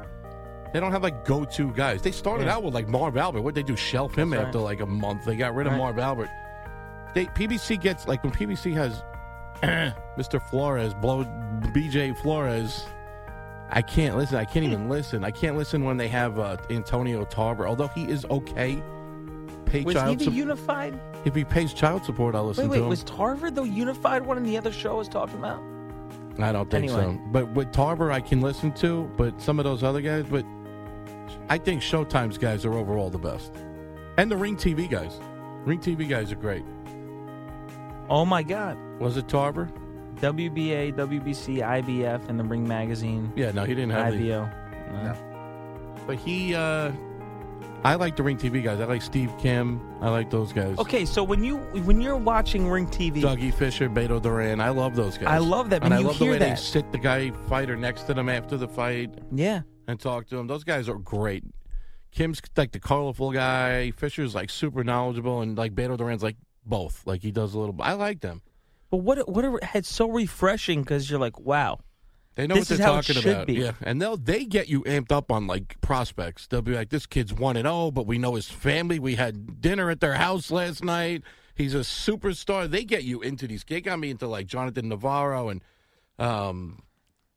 They 0.72 0.80
don't 0.80 0.92
have 0.92 1.02
like 1.02 1.24
go-to 1.24 1.72
guys. 1.72 2.02
They 2.02 2.10
started 2.12 2.46
Yeah. 2.46 2.56
out 2.56 2.62
with 2.62 2.74
like 2.74 2.88
Marv 2.88 3.16
Albert. 3.16 3.40
What 3.42 3.54
they 3.54 3.62
do? 3.62 3.74
Shelf 3.76 4.14
him 4.16 4.30
That's 4.30 4.46
after 4.46 4.58
like 4.58 4.80
a 4.80 4.86
month. 4.86 5.24
They 5.24 5.36
got 5.36 5.54
rid 5.54 5.66
of 5.66 5.72
Right. 5.72 5.78
Marv 5.78 5.98
Albert. 5.98 6.28
They 7.14 7.24
PBC 7.26 7.80
gets 7.80 8.06
like 8.06 8.22
when 8.22 8.32
PBC 8.32 8.74
has 8.74 9.02
Mr. 10.18 10.40
Flores 10.50 10.94
blow 10.94 11.24
BJ 11.74 12.16
Flores. 12.18 12.86
I 13.70 13.82
can't 13.82 14.16
listen. 14.16 14.36
I 14.36 14.44
can't 14.44 14.64
even 14.64 14.88
listen. 14.88 15.24
I 15.24 15.30
can't 15.30 15.56
listen 15.56 15.84
when 15.84 15.96
they 15.98 16.08
have 16.08 16.38
uh, 16.38 16.56
Antonio 16.70 17.24
Tarver. 17.24 17.66
Although 17.66 17.88
he 17.88 18.04
is 18.04 18.24
okay, 18.30 18.82
pay 19.68 19.82
was 19.82 19.94
he 19.94 20.00
child 20.00 20.18
the 20.18 20.24
sup- 20.26 20.34
unified? 20.34 21.00
if 21.24 21.34
he 21.34 21.44
pays 21.44 21.72
child 21.74 22.04
support, 22.04 22.34
I'll 22.34 22.44
listen 22.46 22.64
Wait, 22.64 22.70
wait. 22.70 22.76
to 22.78 22.82
him. 22.84 22.88
Was 22.90 23.04
Tarver 23.04 23.50
the 23.50 23.62
unified 23.62 24.24
one 24.26 24.36
in 24.36 24.42
the 24.44 24.56
other 24.56 24.72
show 24.72 24.92
I 24.92 24.98
was 24.98 25.08
talking 25.08 25.38
about? 25.38 25.60
I 26.40 26.52
don't 26.52 26.70
think 26.70 26.84
Anyway. 26.90 27.02
so. 27.14 27.20
But 27.32 27.50
with 27.54 27.72
Tarver, 27.72 28.12
I 28.12 28.20
can 28.20 28.40
listen 28.40 28.70
to. 28.74 29.10
But 29.16 29.40
some 29.40 29.58
of 29.58 29.64
those 29.64 29.82
other 29.82 30.00
guys, 30.00 30.24
but 30.30 30.44
I 31.48 31.58
think 31.58 31.82
Showtime's 31.82 32.38
guys 32.38 32.64
are 32.64 32.74
overall 32.74 33.10
the 33.10 33.18
best, 33.18 33.52
and 34.16 34.30
the 34.30 34.36
Ring 34.36 34.56
TV 34.56 34.88
guys. 34.88 35.20
Ring 35.64 35.80
TV 35.80 36.08
guys 36.08 36.30
are 36.32 36.36
great. 36.36 36.64
Oh 38.08 38.24
my 38.24 38.42
God. 38.42 38.78
Was 39.00 39.16
it 39.16 39.28
Tarver? 39.28 39.68
WBA, 40.16 40.94
WBC, 40.94 41.58
IBF, 41.58 42.28
and 42.28 42.40
the 42.40 42.44
Ring 42.44 42.66
Magazine, 42.66 43.32
Yeah, 43.36 43.50
no, 43.52 43.64
he 43.64 43.74
didn't 43.74 43.90
have 43.90 44.12
the. 44.16 44.32
IBO. 44.32 44.50
No. 44.92 46.04
But 46.06 46.16
he, 46.18 46.54
uh 46.54 46.90
I 47.84 47.94
like 47.94 48.16
the 48.16 48.24
Ring 48.24 48.36
TV 48.36 48.62
guys. 48.62 48.80
I 48.80 48.86
like 48.86 49.02
Steve 49.02 49.32
Kim. 49.38 49.80
I 50.02 50.08
like 50.08 50.30
those 50.30 50.52
guys. 50.52 50.76
Okay, 50.78 51.04
so 51.04 51.22
when 51.22 51.44
you 51.44 51.58
when 51.84 52.00
you're 52.00 52.16
watching 52.16 52.68
Ring 52.68 52.86
TV, 52.86 53.22
Dougie 53.22 53.54
Fischer, 53.54 53.88
Beto 53.88 54.20
Duran. 54.20 54.60
I 54.60 54.70
love 54.70 54.96
those 54.96 55.16
guys. 55.16 55.28
I 55.28 55.38
love 55.38 55.70
that, 55.70 55.82
and 55.82 55.90
but 55.90 55.92
I 55.92 55.98
love 56.00 56.18
the 56.18 56.26
way 56.26 56.38
that. 56.38 56.56
they 56.56 56.60
sit 56.60 56.90
the 56.90 56.98
guy 56.98 57.30
fighter 57.48 57.76
next 57.76 58.02
to 58.04 58.14
them 58.14 58.28
after 58.28 58.56
the 58.56 58.66
fight 58.66 59.14
yeah, 59.30 59.62
and 59.86 59.98
talk 60.00 60.26
to 60.28 60.36
him. 60.38 60.48
Those 60.48 60.64
guys 60.64 60.88
are 60.88 60.98
great. 60.98 61.44
Kim's 62.10 62.40
like 62.56 62.72
the 62.72 62.80
colorful 62.80 63.30
guy. 63.32 63.92
Fischer's 63.92 64.34
like 64.34 64.50
super 64.50 64.82
knowledgeable, 64.82 65.40
and 65.40 65.56
like 65.56 65.74
Beto 65.74 65.96
Duran's 65.96 66.22
like 66.22 66.36
both. 66.66 67.06
Like 67.06 67.22
he 67.22 67.30
does 67.30 67.54
a 67.54 67.60
little. 67.60 67.76
I 67.80 67.92
like 67.92 68.20
them. 68.20 68.42
but 68.90 68.98
what 68.98 69.28
what 69.28 69.44
are, 69.44 69.60
it's 69.74 69.92
so 69.92 70.10
refreshing 70.10 70.82
because 70.82 71.08
you're 71.08 71.20
like, 71.20 71.38
wow, 71.38 71.78
They 72.38 72.46
know 72.46 72.54
This 72.54 72.70
what 72.70 72.78
they're 72.78 72.86
talking 72.86 73.18
about. 73.18 73.46
be. 73.48 73.54
Yeah, 73.54 73.72
and 73.82 74.00
they'll 74.00 74.16
they 74.16 74.44
get 74.44 74.68
you 74.68 74.82
amped 74.84 75.10
up 75.10 75.32
on 75.32 75.48
like 75.48 75.80
prospects. 75.80 76.46
They'll 76.46 76.62
be 76.62 76.72
like, 76.76 76.90
"This 76.90 77.04
kid's 77.04 77.34
one 77.34 77.56
and 77.56 77.66
zero, 77.66 77.90
but 77.90 78.06
we 78.06 78.16
know 78.16 78.36
his 78.36 78.48
family. 78.48 79.00
We 79.00 79.16
had 79.16 79.60
dinner 79.60 79.90
at 79.90 79.98
their 79.98 80.14
house 80.14 80.52
last 80.52 80.84
night. 80.84 81.24
He's 81.56 81.74
a 81.74 81.78
superstar." 81.78 82.70
They 82.70 82.84
get 82.84 83.02
you 83.02 83.20
into 83.22 83.48
these. 83.48 83.64
They 83.68 83.80
got 83.80 83.98
me 83.98 84.10
into 84.10 84.28
like 84.28 84.46
Jonathan 84.46 84.88
Navarro 84.88 85.48
and 85.48 85.64
um, 86.20 86.78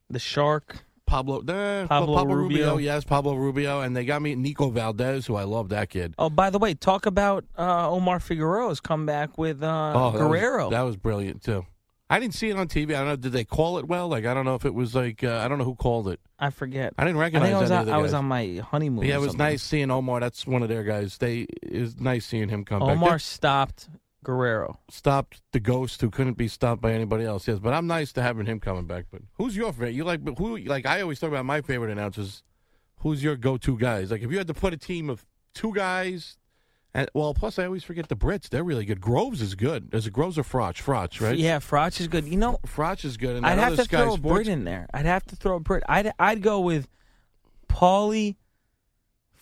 the 0.07 0.19
shark. 0.19 0.85
Pablo, 1.07 1.39
eh, 1.45 1.87
Pablo 1.87 2.23
Rubio. 2.23 2.77
yes, 2.77 3.03
Pablo 3.03 3.33
Rubio, 3.33 3.81
and 3.81 3.97
they 3.97 4.05
got 4.05 4.21
me 4.21 4.33
Nico 4.35 4.69
Valdez, 4.69 5.25
who 5.25 5.35
I 5.35 5.43
love 5.43 5.69
that 5.69 5.89
kid. 5.89 6.13
Oh, 6.19 6.29
by 6.29 6.49
the 6.51 6.59
way, 6.59 6.73
talk 6.75 7.05
about 7.07 7.43
uh, 7.57 7.89
Omar 7.89 8.19
Figueroa's 8.21 8.79
comeback 8.79 9.37
with 9.37 9.61
uh, 9.63 9.91
Oh, 9.95 10.11
that 10.11 10.19
was- 10.19 10.39
Guerrero. 10.39 10.69
that 10.69 10.81
was 10.83 10.95
brilliant 10.95 11.43
too. 11.43 11.65
I 12.11 12.19
didn't 12.19 12.33
see 12.33 12.49
it 12.49 12.57
on 12.57 12.67
TV. 12.67 12.93
I 12.93 12.99
don't 12.99 13.07
know. 13.07 13.15
Did 13.15 13.31
they 13.31 13.45
call 13.45 13.77
it 13.77 13.87
well? 13.87 14.09
Like 14.09 14.25
I 14.25 14.33
don't 14.33 14.43
know 14.43 14.55
if 14.55 14.65
it 14.65 14.73
was 14.73 14.93
like 14.93 15.23
uh, 15.23 15.37
I 15.37 15.47
don't 15.47 15.57
know 15.57 15.63
who 15.63 15.75
called 15.75 16.09
it. 16.09 16.19
I 16.37 16.49
forget. 16.49 16.93
I 16.97 17.05
didn't 17.05 17.17
I 17.17 17.21
recognize 17.21 17.43
think 17.47 17.55
I 17.55 17.61
was 17.61 17.71
any 17.71 17.77
on, 17.77 17.81
of 17.81 17.87
the 17.87 17.93
I 17.93 17.97
was 17.99 18.13
on 18.13 18.25
my 18.25 18.61
honeymoon. 18.69 19.05
Yeah, 19.05 19.15
it 19.15 19.19
was 19.19 19.29
something. 19.29 19.45
nice 19.45 19.63
seeing 19.63 19.89
Omar. 19.89 20.19
That's 20.19 20.45
one 20.45 20.61
of 20.61 20.67
their 20.67 20.83
guys. 20.83 21.17
They 21.17 21.47
is 21.63 22.01
nice 22.01 22.25
seeing 22.25 22.49
him 22.49 22.65
come 22.65 22.79
back. 22.81 22.89
Omar 22.89 23.17
stopped 23.17 23.87
Guerrero. 24.25 24.77
stopped 24.89 25.41
the 25.53 25.61
ghost 25.61 26.01
who 26.01 26.09
couldn't 26.09 26.37
be 26.37 26.49
stopped 26.49 26.81
by 26.81 26.91
anybody 26.91 27.23
else. 27.23 27.47
Yes, 27.47 27.59
but 27.59 27.73
I'm 27.73 27.87
nice 27.87 28.11
to 28.13 28.21
having 28.21 28.45
him 28.45 28.59
coming 28.59 28.85
back. 28.85 29.05
But 29.09 29.21
who's 29.37 29.55
your 29.55 29.71
favorite? 29.71 29.93
You 29.93 30.03
like 30.03 30.19
who? 30.37 30.57
Like 30.57 30.85
I 30.85 31.01
always 31.01 31.19
talk 31.19 31.29
about 31.29 31.45
my 31.45 31.61
favorite 31.61 31.91
announcers. 31.91 32.43
Who's 32.97 33.23
your 33.23 33.37
go-to 33.37 33.77
guys? 33.77 34.11
Like 34.11 34.21
if 34.21 34.31
you 34.31 34.37
had 34.37 34.47
to 34.47 34.53
put 34.53 34.73
a 34.73 34.77
team 34.77 35.09
of 35.09 35.25
two 35.55 35.73
guys, 35.73 36.37
and 36.93 37.09
well, 37.13 37.33
plus 37.33 37.57
I 37.57 37.65
always 37.65 37.83
forget 37.83 38.09
the 38.09 38.15
Brits. 38.15 38.49
They're 38.49 38.63
really 38.63 38.85
good. 38.85 38.99
Groves 39.01 39.41
is 39.41 39.55
good. 39.55 39.93
Is 39.93 40.07
it 40.07 40.11
Groves 40.13 40.37
or 40.37 40.43
Froch? 40.43 40.75
Froch, 40.81 41.21
right? 41.21 41.37
Yeah, 41.37 41.59
Froch 41.59 41.99
is 42.01 42.07
good. 42.07 42.25
You 42.27 42.37
know, 42.37 42.59
Froch 42.67 43.05
is 43.05 43.17
good. 43.17 43.37
And 43.37 43.45
I'd 43.45 43.57
have 43.59 43.75
to 43.77 43.83
Sky 43.83 43.97
throw 44.03 44.13
a 44.15 44.17
Brit 44.17 44.47
in 44.47 44.63
there. 44.65 44.87
I'd 44.93 45.05
have 45.05 45.23
to 45.27 45.35
throw 45.35 45.55
a 45.55 45.59
Brit. 45.59 45.83
I'd 45.87 46.11
I'd 46.19 46.41
go 46.41 46.59
with 46.59 46.87
Paulie, 47.69 48.35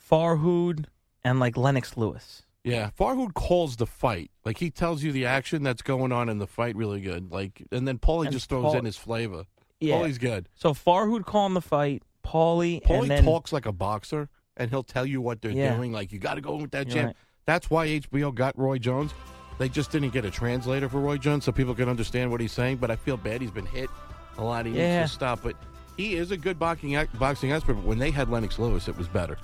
Farhood, 0.09 0.85
and 1.23 1.39
like 1.39 1.57
Lennox 1.57 1.97
Lewis. 1.97 2.43
Yeah, 2.63 2.89
Farhood 2.99 3.33
calls 3.33 3.77
the 3.77 3.87
fight. 3.87 4.31
Like 4.45 4.57
he 4.57 4.69
tells 4.69 5.01
you 5.01 5.11
the 5.11 5.25
action 5.25 5.63
that's 5.63 5.81
going 5.81 6.11
on 6.11 6.29
in 6.29 6.39
the 6.39 6.47
fight 6.47 6.75
really 6.75 7.01
good. 7.01 7.31
Like 7.31 7.63
and 7.71 7.87
then 7.87 7.97
Paulie 7.97 8.25
And 8.25 8.33
just 8.33 8.49
throws 8.49 8.63
Paul- 8.65 8.77
in 8.77 8.85
his 8.85 8.97
flavor. 8.97 9.45
Yeah. 9.79 9.95
Paulie's 9.95 10.17
good. 10.17 10.49
So 10.55 10.73
Farhood 10.73 11.25
calling 11.25 11.53
the 11.53 11.61
fight, 11.61 12.03
Paulie, 12.23 12.83
Paulie 12.83 13.01
and 13.03 13.11
then 13.11 13.23
talks 13.23 13.53
like 13.53 13.65
a 13.65 13.71
boxer 13.71 14.27
and 14.57 14.69
he'll 14.69 14.83
tell 14.83 15.05
you 15.05 15.21
what 15.21 15.41
they're 15.41 15.51
Yeah. 15.51 15.75
doing. 15.75 15.93
Like 15.93 16.11
you 16.11 16.19
got 16.19 16.35
to 16.35 16.41
go 16.41 16.57
with 16.57 16.71
that 16.71 16.87
jab. 16.89 17.05
right. 17.07 17.15
That's 17.49 17.67
why 17.67 17.87
HBO 17.87 18.31
got 18.31 18.55
Roy 18.59 18.77
Jones. 18.77 19.11
They 19.57 19.69
just 19.69 19.89
didn't 19.89 20.11
get 20.11 20.23
a 20.23 20.29
translator 20.29 20.87
for 20.87 20.99
Roy 20.99 21.17
Jones 21.17 21.45
so 21.45 21.51
people 21.51 21.73
could 21.73 21.87
understand 21.89 22.29
what 22.29 22.39
he's 22.39 22.51
saying. 22.51 22.77
But 22.77 22.91
I 22.91 22.95
feel 22.95 23.17
bad. 23.17 23.41
He's 23.41 23.49
been 23.49 23.65
hit 23.65 23.89
a 24.37 24.43
lot. 24.43 24.67
He 24.67 24.73
Yeah. 24.73 24.99
needs 24.99 25.09
to 25.13 25.15
stop. 25.15 25.39
But 25.41 25.55
he 25.97 26.13
is 26.13 26.29
a 26.29 26.37
good 26.37 26.59
boxing 26.59 26.95
boxing 27.15 27.51
expert. 27.51 27.73
But 27.73 27.85
when 27.85 27.97
they 27.97 28.11
had 28.11 28.29
Lennox 28.29 28.59
Lewis, 28.59 28.87
it 28.87 28.95
was 28.95 29.07
better. 29.07 29.35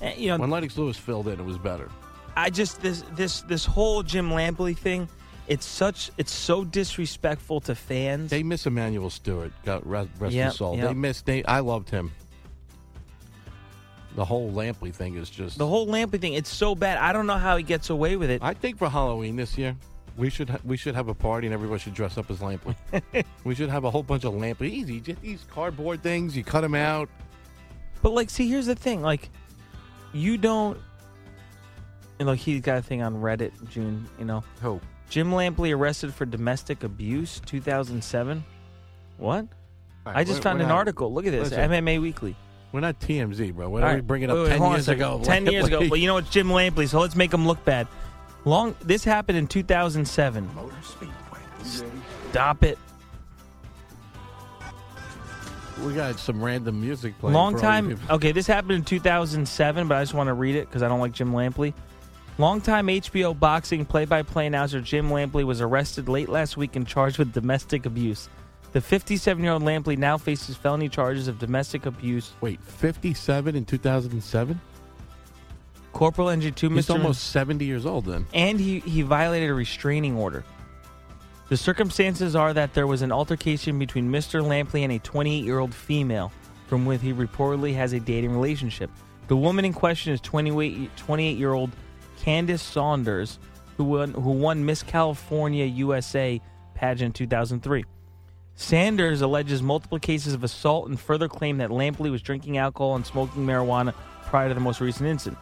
eh, 0.00 0.14
you 0.16 0.30
know, 0.30 0.38
When 0.38 0.50
Lennox 0.50 0.76
Lewis 0.76 0.96
filled 0.96 1.28
in, 1.28 1.38
it 1.38 1.44
was 1.46 1.56
better. 1.56 1.88
I 2.36 2.50
just 2.50 2.82
this 2.82 3.04
this 3.14 3.42
this 3.42 3.64
whole 3.64 4.02
Jim 4.02 4.30
Lampley 4.30 4.76
thing. 4.76 5.08
It's 5.46 5.64
such 5.64 6.10
it's 6.18 6.32
so 6.32 6.64
disrespectful 6.64 7.60
to 7.60 7.76
fans. 7.76 8.30
They 8.30 8.42
miss 8.42 8.66
Emanuel 8.66 9.10
Steward. 9.10 9.52
Got 9.64 9.86
rest, 9.86 10.10
rest 10.18 10.34
Yep, 10.34 10.46
his 10.48 10.56
soul. 10.56 10.76
yep. 10.76 10.88
They 10.88 10.94
miss. 10.94 11.22
They, 11.22 11.44
I 11.44 11.60
loved 11.60 11.88
him. 11.88 12.10
The 14.14 14.24
whole 14.24 14.50
Lampley 14.52 14.94
thing 14.94 15.16
is 15.16 15.28
just. 15.28 15.58
the 15.58 15.66
whole 15.66 15.86
Lampley 15.86 16.20
thing. 16.20 16.34
It's 16.34 16.50
so 16.50 16.74
bad. 16.74 16.98
I 16.98 17.12
don't 17.12 17.26
know 17.26 17.36
how 17.36 17.56
he 17.56 17.62
gets 17.62 17.90
away 17.90 18.16
with 18.16 18.30
it. 18.30 18.42
I 18.42 18.54
think 18.54 18.78
for 18.78 18.88
Halloween 18.88 19.36
this 19.36 19.58
year, 19.58 19.76
we 20.16 20.30
should 20.30 20.50
ha- 20.50 20.60
we 20.64 20.76
should 20.76 20.94
have 20.94 21.08
a 21.08 21.14
party 21.14 21.46
and 21.48 21.54
everybody 21.54 21.80
should 21.80 21.94
dress 21.94 22.16
up 22.16 22.30
as 22.30 22.38
Lampley. 22.38 22.76
we 23.44 23.54
should 23.54 23.70
have 23.70 23.84
a 23.84 23.90
whole 23.90 24.04
bunch 24.04 24.24
of 24.24 24.34
Lampley. 24.34 24.70
Easy, 24.70 25.00
just 25.00 25.20
these 25.20 25.44
cardboard 25.50 26.02
things. 26.02 26.36
You 26.36 26.44
cut 26.44 26.60
them 26.60 26.74
out. 26.74 27.08
But 28.02 28.12
like, 28.12 28.30
see, 28.30 28.48
here's 28.48 28.66
the 28.66 28.76
thing. 28.76 29.02
Like, 29.02 29.30
you 30.12 30.36
don't. 30.38 30.78
And 32.20 32.28
like, 32.28 32.38
he's 32.38 32.60
got 32.60 32.78
a 32.78 32.82
thing 32.82 33.02
on 33.02 33.16
Reddit. 33.16 33.52
June, 33.68 34.08
you 34.18 34.24
know, 34.24 34.44
Who? 34.62 34.80
Jim 35.10 35.30
Lampley 35.32 35.74
arrested 35.76 36.14
for 36.14 36.24
domestic 36.24 36.84
abuse, 36.84 37.40
2007. 37.46 38.44
What? 39.18 39.46
I 40.06 40.22
just 40.24 40.42
found 40.42 40.60
an 40.60 40.70
article. 40.70 41.12
Look 41.12 41.26
at 41.26 41.32
this, 41.32 41.50
Listen. 41.50 41.70
MMA 41.70 42.00
Weekly. 42.00 42.36
We're 42.74 42.80
not 42.80 42.98
TMZ, 42.98 43.54
bro. 43.54 43.68
Why 43.68 43.82
don't 43.82 43.88
we 43.90 43.94
right. 43.94 44.04
bring 44.04 44.22
it 44.22 44.30
up 44.30 44.34
Wait, 44.34 44.42
wait, 44.42 44.48
ten 44.48 44.58
hold 44.58 44.66
on 44.66 44.72
a 44.72 44.78
years 44.78 44.86
second. 44.86 45.02
ago? 45.02 45.20
Ten 45.22 45.46
years 45.52 45.66
ago. 45.66 45.78
Well, 45.88 45.96
you 45.96 46.08
know 46.08 46.16
it's 46.16 46.28
Jim 46.28 46.48
Lampley, 46.48 46.88
so 46.88 46.98
let's 46.98 47.14
make 47.14 47.32
him 47.32 47.46
look 47.46 47.64
bad. 47.64 47.86
Long. 48.44 48.74
This 48.82 49.04
happened 49.04 49.38
in 49.38 49.46
2007. 49.46 50.50
Motor 50.56 50.74
Speedway. 50.82 51.14
Stop 52.30 52.64
it. 52.64 52.76
we 55.84 55.94
got 55.94 56.18
some 56.18 56.42
random 56.42 56.80
music 56.80 57.16
playing. 57.20 57.34
Long 57.34 57.52
for 57.56 57.58
all 57.58 57.62
you 57.62 57.68
time. 57.68 57.88
people. 57.96 58.16
Okay, 58.16 58.32
this 58.32 58.48
happened 58.48 58.72
in 58.72 58.82
2007, 58.82 59.86
but 59.86 59.96
I 59.96 60.02
just 60.02 60.14
want 60.14 60.26
to 60.26 60.34
read 60.34 60.56
it 60.56 60.66
because 60.68 60.82
I 60.82 60.88
don't 60.88 60.98
like 60.98 61.12
Jim 61.12 61.30
Lampley. 61.32 61.74
Longtime 62.38 62.88
HBO 62.88 63.38
boxing 63.38 63.84
play-by-play 63.84 64.48
announcer 64.48 64.80
Jim 64.80 65.10
Lampley 65.10 65.44
was 65.44 65.60
arrested 65.60 66.08
late 66.08 66.28
last 66.28 66.56
week 66.56 66.74
and 66.74 66.84
charged 66.84 67.18
with 67.18 67.32
domestic 67.32 67.86
abuse. 67.86 68.28
The 68.74 68.80
57-year-old 68.80 69.62
Lampley 69.62 69.96
now 69.96 70.18
faces 70.18 70.56
felony 70.56 70.88
charges 70.88 71.28
of 71.28 71.38
domestic 71.38 71.86
abuse, 71.86 72.32
Wait, 72.40 72.60
fifty-seven 72.60 73.54
in 73.54 73.64
two 73.64 73.78
thousand 73.78 74.12
and 74.12 74.22
seven. 74.22 74.60
corporal 75.92 76.28
injury 76.28 76.50
to 76.50 76.68
He's 76.70 76.86
Mr. 76.88 76.94
almost 76.94 77.28
seventy 77.30 77.64
years 77.66 77.86
old 77.86 78.04
then. 78.04 78.26
and 78.34 78.58
he 78.58 78.80
he 78.80 79.02
violated 79.02 79.48
a 79.48 79.54
restraining 79.54 80.16
order. 80.16 80.44
The 81.50 81.56
circumstances 81.56 82.34
are 82.34 82.52
that 82.52 82.74
there 82.74 82.86
was 82.88 83.02
an 83.02 83.12
altercation 83.12 83.78
between 83.78 84.10
Mr. 84.10 84.42
Lampley 84.42 84.82
and 84.82 84.92
a 84.92 84.98
28 84.98 85.44
year 85.44 85.60
old 85.60 85.72
female 85.74 86.32
from 86.66 86.84
which 86.84 87.00
he 87.00 87.12
reportedly 87.12 87.74
has 87.76 87.92
a 87.92 88.00
dating 88.00 88.32
relationship. 88.32 88.90
The 89.28 89.36
woman 89.36 89.64
in 89.64 89.72
question 89.72 90.12
is 90.12 90.20
28 90.20 90.90
28 90.96 91.38
year 91.38 91.52
old 91.52 91.70
Candace 92.20 92.62
Saunders, 92.62 93.38
who 93.76 93.84
won, 93.84 94.12
who 94.14 94.30
won 94.32 94.64
Miss 94.64 94.82
California 94.82 95.64
USA 95.64 96.40
pageant 96.74 97.20
in 97.20 97.26
2003. 97.28 97.84
Sanders 98.56 99.20
alleges 99.20 99.62
multiple 99.62 99.98
cases 99.98 100.32
of 100.32 100.44
assault 100.44 100.88
and 100.88 100.98
further 100.98 101.28
claimed 101.28 101.60
that 101.60 101.70
Lampley 101.70 102.10
was 102.10 102.22
drinking 102.22 102.58
alcohol 102.58 102.94
and 102.94 103.04
smoking 103.04 103.44
marijuana 103.44 103.94
prior 104.26 104.48
to 104.48 104.54
the 104.54 104.60
most 104.60 104.80
recent 104.80 105.08
incident, 105.08 105.38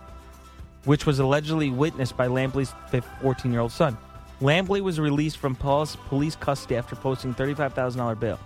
which 0.84 1.04
was 1.04 1.18
allegedly 1.18 1.70
witnessed 1.70 2.16
by 2.16 2.26
Lampley's 2.26 2.72
14 3.20 3.52
year 3.52 3.60
old 3.60 3.72
son. 3.72 3.96
Lampley 4.40 4.80
was 4.80 4.98
released 4.98 5.36
from 5.36 5.54
police 5.54 6.36
custody 6.36 6.76
after 6.76 6.96
posting 6.96 7.34
$35,000 7.34 8.18
bail. 8.18 8.40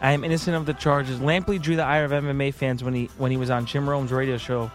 I 0.00 0.12
am 0.12 0.24
innocent 0.24 0.56
of 0.56 0.66
the 0.66 0.74
charges. 0.74 1.18
Lampley 1.20 1.60
drew 1.60 1.76
the 1.76 1.84
ire 1.84 2.04
of 2.04 2.10
MMA 2.10 2.52
fans 2.52 2.84
when 2.84 2.94
he 2.94 3.06
when 3.16 3.30
he 3.30 3.38
was 3.38 3.48
on 3.48 3.64
Jim 3.64 3.88
Rome's 3.88 4.12
radio 4.12 4.36
show, 4.36 4.70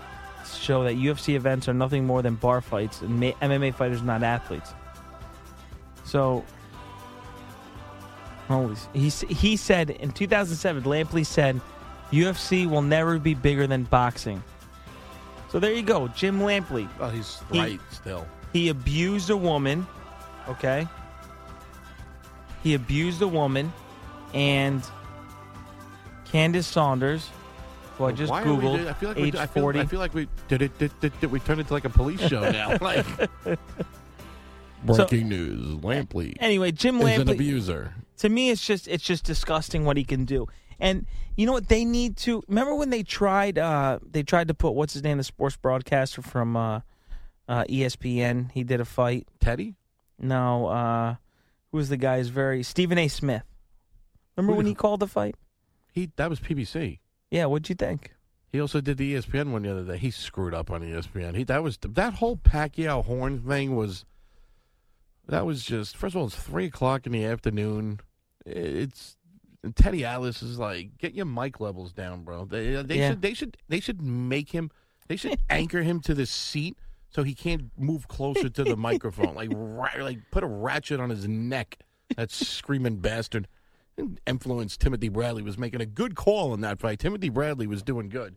show 0.60 0.84
that 0.84 0.96
UFC 0.96 1.36
events 1.36 1.68
are 1.70 1.74
nothing 1.74 2.06
more 2.06 2.24
than 2.24 2.36
bar 2.36 2.62
fights 2.62 3.02
and 3.02 3.22
MMA 3.22 3.76
fighters 3.76 4.02
not 4.02 4.24
athletes. 4.24 4.74
So, 6.04 6.44
holy, 8.52 8.76
he 8.94 9.10
he 9.10 9.58
said 9.58 9.90
in 9.90 10.12
2007, 10.12 10.84
Lampley 10.84 11.26
said, 11.26 11.60
UFC 12.12 12.70
will 12.70 12.82
never 12.82 13.20
be 13.20 13.34
bigger 13.34 13.68
than 13.68 13.84
boxing. 13.84 14.44
So 15.50 15.60
there 15.60 15.74
you 15.74 15.82
go, 15.82 16.08
Jim 16.10 16.40
Lampley. 16.40 16.88
Well, 17.00 17.10
he's 17.10 17.42
right 17.52 17.80
still. 17.92 18.26
He 18.54 18.70
abused 18.70 19.30
a 19.30 19.38
woman, 19.38 19.88
okay? 20.48 20.88
He 22.64 22.74
abused 22.74 23.22
a 23.22 23.28
woman, 23.28 23.74
and 24.34 24.84
Candace 26.26 26.68
Saunders, 26.68 27.30
who 27.98 28.06
I 28.06 28.12
just 28.12 28.32
Why 28.32 28.44
googled, 28.44 28.80
we, 28.80 28.90
I 28.90 28.94
feel 28.94 29.10
like 29.10 29.18
age 29.18 29.34
we, 29.34 29.40
I 29.40 29.46
feel, 29.48 29.64
forty. 29.64 29.80
I 29.80 29.86
feel 29.86 30.00
like 30.00 30.14
we 30.14 30.28
did 30.48 30.62
it. 30.62 30.78
Did, 30.78 30.98
did, 31.00 31.20
did 31.20 31.32
we 31.32 31.40
turn 31.40 31.60
into 31.60 31.74
like 31.74 31.86
a 31.86 31.90
police 31.90 32.22
show 32.22 32.50
now? 32.50 32.78
like 32.82 33.06
breaking 34.86 35.30
news: 35.30 35.78
Lampley 35.80 36.36
anyway, 36.40 36.72
Jim 36.72 37.00
Lampley 37.00 37.14
is 37.14 37.20
an 37.20 37.30
abuser. 37.30 37.94
To 38.22 38.30
me, 38.30 38.52
it's 38.52 38.66
just 38.66 38.88
it's 38.88 39.04
just 39.04 39.24
disgusting 39.24 39.84
what 39.84 39.98
he 39.98 40.04
can 40.04 40.26
do. 40.26 40.48
And 40.80 41.08
you 41.36 41.48
know 41.48 41.54
what? 41.54 41.70
They 41.70 41.84
need 41.84 42.18
to 42.18 42.44
remember 42.48 42.76
when 42.76 42.92
they 42.92 43.02
tried 43.02 43.58
uh, 43.58 43.98
they 44.04 44.22
tried 44.22 44.48
to 44.50 44.54
put 44.54 44.76
what's 44.76 44.94
his 44.94 45.04
name, 45.04 45.18
the 45.18 45.24
sports 45.24 45.56
broadcaster 45.56 46.22
from 46.22 46.56
uh, 46.56 46.82
uh, 47.48 47.64
ESPN. 47.64 48.52
He 48.52 48.64
did 48.64 48.80
a 48.80 48.86
fight. 48.86 49.28
Teddy. 49.40 49.76
No, 50.20 50.68
uh, 50.68 51.16
who 51.72 51.78
was 51.78 51.90
the 51.90 51.98
guy? 51.98 52.22
Very 52.22 52.62
Stephen 52.62 53.00
A. 53.00 53.08
Smith. 53.08 53.44
Remember 54.38 54.56
when 54.56 54.68
he 54.68 54.76
called 54.76 55.00
the 55.00 55.08
fight? 55.08 55.36
He 55.92 56.12
that 56.18 56.30
was 56.30 56.40
PBC. 56.40 57.00
Yeah, 57.32 57.46
what'd 57.46 57.70
you 57.70 57.76
think? 57.76 58.14
He 58.52 58.62
also 58.62 58.82
did 58.82 58.98
the 58.98 59.16
ESPN 59.16 59.52
one 59.52 59.64
the 59.64 59.72
other 59.72 59.84
day. 59.84 59.98
He 59.98 60.12
screwed 60.12 60.54
up 60.54 60.70
on 60.70 60.82
ESPN. 60.82 61.36
He 61.36 61.44
that 61.46 61.64
was 61.64 61.80
that 61.82 62.16
whole 62.16 62.38
Pacquiao 62.38 63.04
horn 63.04 63.42
thing 63.42 63.76
was. 63.76 64.06
That 65.28 65.46
was 65.46 65.64
just 65.64 65.98
first 65.98 66.14
of 66.14 66.22
all, 66.22 66.28
it's 66.28 66.36
three 66.36 66.66
o'clock 66.66 67.08
in 67.08 67.14
the 67.14 67.26
afternoon. 67.26 68.00
It's 68.46 69.18
Teddy 69.76 70.04
Atlas 70.06 70.42
is 70.42 70.58
like, 70.58 70.98
get 70.98 71.14
your 71.14 71.26
mic 71.26 71.60
levels 71.60 71.94
down, 71.94 72.24
bro. 72.24 72.46
They 72.46 72.76
uh, 72.76 72.84
they 72.84 72.98
Yeah. 73.00 73.10
should 73.12 73.22
they 73.22 73.34
should 73.34 73.58
they 73.70 73.80
should 73.80 74.02
make 74.02 74.52
him 74.52 74.72
they 75.08 75.16
should 75.16 75.40
anchor 75.50 75.84
him 75.84 76.00
to 76.02 76.14
the 76.14 76.26
seat 76.26 76.78
so 77.10 77.24
he 77.24 77.34
can't 77.36 77.70
move 77.78 78.08
closer 78.08 78.50
to 78.50 78.64
the 78.64 78.76
microphone. 78.78 79.36
Like 79.36 79.50
ra- 79.54 79.90
like 80.04 80.20
put 80.32 80.44
a 80.44 80.48
ratchet 80.48 81.00
on 81.00 81.10
his 81.10 81.28
neck. 81.28 81.78
That 82.16 82.32
screaming 82.32 82.98
bastard. 82.98 83.48
And 83.98 84.20
Influence 84.26 84.78
Timothy 84.78 85.10
Bradley 85.10 85.44
was 85.44 85.58
making 85.58 85.82
a 85.82 85.86
good 85.86 86.16
call 86.16 86.54
in 86.54 86.62
that 86.62 86.80
fight. 86.80 87.00
Timothy 87.00 87.30
Bradley 87.30 87.68
was 87.68 87.84
doing 87.84 88.10
good. 88.10 88.36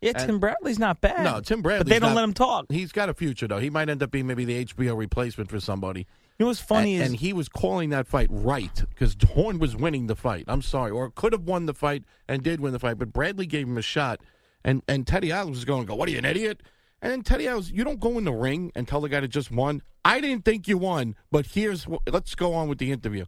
Yeah, 0.00 0.12
And- 0.16 0.26
Tim 0.26 0.38
Bradley's 0.38 0.78
not 0.78 1.00
bad. 1.00 1.24
No, 1.24 1.40
Tim 1.40 1.60
Bradley. 1.62 1.84
but 1.84 1.88
they 1.90 1.98
don't 1.98 2.14
let 2.14 2.24
him 2.24 2.32
talk. 2.34 2.66
He's 2.70 2.92
got 2.92 3.08
a 3.08 3.14
future 3.14 3.46
though. 3.48 3.58
He 3.58 3.70
might 3.70 3.88
end 3.88 4.02
up 4.02 4.10
being 4.10 4.26
maybe 4.26 4.44
the 4.44 4.64
HBO 4.64 4.96
replacement 4.96 5.50
for 5.50 5.60
somebody. 5.60 6.06
Know 6.40 6.46
what's 6.46 6.60
funny 6.60 6.94
and, 6.94 7.02
is 7.02 7.10
and 7.10 7.18
he 7.20 7.32
was 7.32 7.48
calling 7.48 7.90
that 7.90 8.06
fight 8.06 8.28
right 8.30 8.84
because 8.88 9.16
Horn 9.34 9.58
was 9.58 9.76
winning 9.76 10.06
the 10.06 10.16
fight. 10.16 10.44
I'm 10.48 10.62
sorry, 10.62 10.90
or 10.90 11.10
could 11.10 11.32
have 11.32 11.44
won 11.44 11.66
the 11.66 11.74
fight 11.74 12.04
and 12.28 12.42
did 12.42 12.60
win 12.60 12.72
the 12.72 12.78
fight, 12.78 12.98
but 12.98 13.12
Bradley 13.12 13.46
gave 13.46 13.66
him 13.66 13.78
a 13.78 13.82
shot, 13.82 14.20
and 14.64 14.82
and 14.88 15.06
Teddy 15.06 15.30
Atlas 15.30 15.56
was 15.56 15.64
going, 15.64 15.86
"Go, 15.86 15.94
what 15.94 16.08
are 16.08 16.12
you 16.12 16.18
an 16.18 16.24
idiot?" 16.24 16.62
And 17.04 17.12
then 17.12 17.22
Teddy 17.22 17.46
Atlas, 17.46 17.70
you 17.70 17.84
don't 17.84 18.00
go 18.00 18.16
in 18.16 18.24
the 18.24 18.32
ring 18.32 18.72
and 18.74 18.88
tell 18.88 19.02
the 19.02 19.10
guy 19.10 19.20
that 19.20 19.28
just 19.28 19.50
won. 19.50 19.82
I 20.06 20.22
didn't 20.22 20.46
think 20.46 20.66
you 20.66 20.78
won, 20.78 21.16
but 21.30 21.44
here's 21.44 21.86
what, 21.86 22.00
let's 22.10 22.34
go 22.34 22.54
on 22.54 22.66
with 22.66 22.78
the 22.78 22.92
interview. 22.92 23.26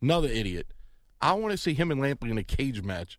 Another 0.00 0.28
idiot. 0.28 0.68
I 1.20 1.32
want 1.32 1.50
to 1.50 1.58
see 1.58 1.74
him 1.74 1.90
and 1.90 2.00
Lampley 2.00 2.30
in 2.30 2.38
a 2.38 2.44
cage 2.44 2.82
match. 2.82 3.18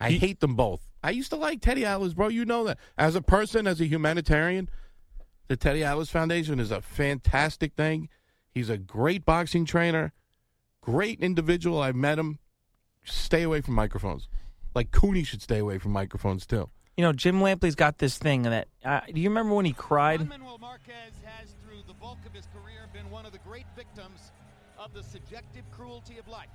I 0.00 0.12
hate 0.12 0.40
them 0.40 0.54
both. 0.54 0.88
I 1.02 1.10
used 1.10 1.28
to 1.28 1.36
like 1.36 1.60
Teddy 1.60 1.84
Atlas, 1.84 2.14
bro. 2.14 2.28
You 2.28 2.46
know 2.46 2.64
that. 2.64 2.78
As 2.96 3.16
a 3.16 3.20
person, 3.20 3.66
as 3.66 3.82
a 3.82 3.86
humanitarian, 3.86 4.70
the 5.48 5.56
Teddy 5.58 5.84
Atlas 5.84 6.08
Foundation 6.08 6.58
is 6.58 6.70
a 6.70 6.80
fantastic 6.80 7.74
thing. 7.74 8.08
He's 8.54 8.70
a 8.70 8.78
great 8.78 9.24
boxing 9.24 9.64
trainer, 9.64 10.12
great 10.80 11.20
individual. 11.20 11.80
I've 11.82 11.96
met 11.96 12.18
him. 12.18 12.38
Stay 13.04 13.42
away 13.42 13.60
from 13.60 13.74
microphones. 13.74 14.28
Like 14.74 14.90
Cooney 14.92 15.24
should 15.24 15.42
stay 15.42 15.58
away 15.58 15.78
from 15.78 15.90
microphones 15.92 16.46
too. 16.46 16.70
you 16.96 17.02
know 17.02 17.12
Jim 17.12 17.40
Lampley's 17.40 17.74
got 17.74 17.98
this 17.98 18.16
thing 18.16 18.42
that 18.42 18.68
uh, 18.84 19.00
do 19.12 19.20
you 19.20 19.28
remember 19.28 19.54
when 19.54 19.64
he 19.66 19.72
cried? 19.72 20.20
Juan 20.20 20.28
Manuel 20.28 20.58
Marquez 20.58 21.14
has, 21.24 21.50
through 21.64 21.82
the 21.88 21.94
bulk 21.94 22.18
of 22.24 22.32
his 22.32 22.46
career, 22.54 22.86
been 22.92 23.10
one 23.10 23.26
of 23.26 23.32
the 23.32 23.38
great 23.38 23.66
victims 23.76 24.30
of 24.78 24.92
the 24.94 25.02
subjective 25.02 25.64
cruelty 25.72 26.18
of 26.18 26.26
life. 26.28 26.48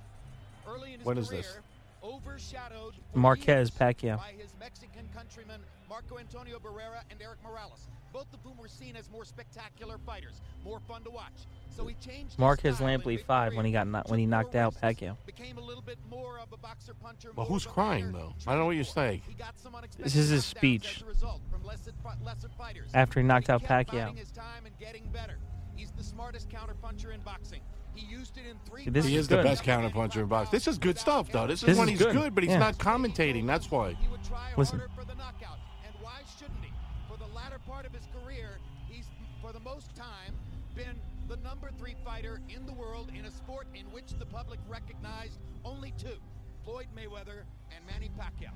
Early 0.66 0.94
in 0.94 1.00
his 1.00 1.06
When 1.06 1.18
is 1.18 1.28
career, 1.28 1.42
this? 1.42 1.58
Overshadowed 2.02 2.94
Marquez 3.14 3.46
years 3.46 3.70
Pacquiao. 3.70 4.16
by 4.16 4.32
his 4.38 4.54
Mexican 4.58 5.08
countrymen 5.14 5.60
Marco 5.88 6.18
Antonio 6.18 6.58
Barrera 6.58 7.02
and 7.10 7.20
Erik 7.20 7.38
Morales, 7.42 7.88
both 8.12 8.32
of 8.32 8.40
whom 8.42 8.56
were 8.56 8.68
seen 8.68 8.96
as 8.96 9.10
more 9.10 9.24
spectacular 9.24 9.98
fighters, 9.98 10.40
more 10.64 10.80
fun 10.80 11.02
to 11.04 11.10
watch. 11.10 11.46
So 11.68 11.86
he 11.86 11.94
changed. 11.94 12.38
Marquez 12.38 12.76
style 12.76 12.88
Lampley 12.88 13.22
five 13.24 13.54
when 13.54 13.66
he 13.66 13.72
got 13.72 13.86
mid-career 13.86 14.10
when 14.10 14.18
he 14.20 14.26
knocked 14.26 14.54
out 14.54 14.74
races, 14.82 14.98
Pacquiao. 15.00 15.16
Became 15.26 15.58
a 15.58 15.60
little 15.60 15.82
bit 15.82 15.98
more 16.08 16.38
of 16.38 16.52
a 16.52 16.56
boxer 16.56 16.94
puncher. 16.94 17.32
Well, 17.34 17.46
who's 17.46 17.66
crying, 17.66 18.12
though? 18.12 18.34
I 18.46 18.52
don't 18.52 18.60
know 18.60 18.66
what 18.66 18.76
you're 18.76 18.84
saying. 18.84 19.22
He 19.28 19.34
got 19.34 19.58
some 19.58 19.74
This 19.98 20.16
is 20.16 20.28
his 20.30 20.44
speech. 20.44 20.96
as 20.96 21.02
a 21.02 21.06
result 21.06 21.40
from 21.50 21.64
lesser, 21.64 21.92
lesser 22.24 22.48
fighters. 22.56 22.90
After 22.94 23.20
he 23.20 23.26
knocked 23.26 23.48
But 23.48 23.54
out 23.54 23.64
kept 23.64 23.90
Pacquiao. 23.90 24.16
his 24.16 24.30
time 24.30 24.64
and 24.66 24.78
getting 24.78 25.08
better. 25.12 25.38
He's 25.76 25.90
the 25.92 26.04
smartest 26.04 26.48
counterpuncher 26.48 27.14
in 27.14 27.20
boxing. 27.20 27.60
He 27.94 28.06
used 28.06 28.36
it 28.38 28.44
in 28.46 28.56
three 28.68 28.88
This 28.88 29.04
He 29.06 29.14
is 29.14 29.22
is 29.22 29.28
the 29.28 29.36
good. 29.36 29.44
best 29.44 29.62
counterpuncher 29.64 30.16
in 30.22 30.26
boxing. 30.26 30.50
This 30.56 30.66
is 30.68 30.78
good 30.78 30.98
stuff, 30.98 31.30
though. 31.30 31.46
This 31.46 31.60
is 31.62 31.66
This 31.66 31.78
when 31.78 31.88
is 31.88 31.98
he's 31.98 32.06
good. 32.06 32.14
good, 32.16 32.34
but 32.34 32.44
he's 32.44 32.52
Yeah. 32.52 32.58
not 32.58 32.78
commentating. 32.78 33.46
That's 33.46 33.70
why. 33.70 33.94
He 33.94 34.08
would 34.08 34.22
try 34.24 34.50
Listen. 34.56 34.78
harder 34.78 34.92
for 34.94 35.04
the 35.04 35.14
knockout. 35.14 35.58
And 35.84 35.94
why 36.00 36.20
shouldn't 36.38 36.62
he? 36.64 36.72
For 37.08 37.16
the 37.18 37.26
latter 37.34 37.58
part 37.66 37.86
of 37.86 37.92
his 37.92 38.06
career, 38.12 38.58
he's 38.88 39.06
for 39.42 39.52
the 39.52 39.60
most 39.60 39.94
time 39.94 40.34
been 40.74 41.00
the 41.28 41.36
number 41.38 41.70
three 41.78 41.94
fighter 42.04 42.40
in 42.48 42.64
the 42.66 42.72
world 42.72 43.10
in 43.16 43.24
a 43.24 43.30
sport 43.30 43.66
in 43.74 43.86
which 43.92 44.12
the 44.18 44.26
public 44.26 44.58
recognized 44.68 45.38
only 45.64 45.92
two, 45.98 46.18
Floyd 46.64 46.86
Mayweather 46.96 47.42
and 47.74 47.84
Manny 47.86 48.10
Pacquiao. 48.18 48.52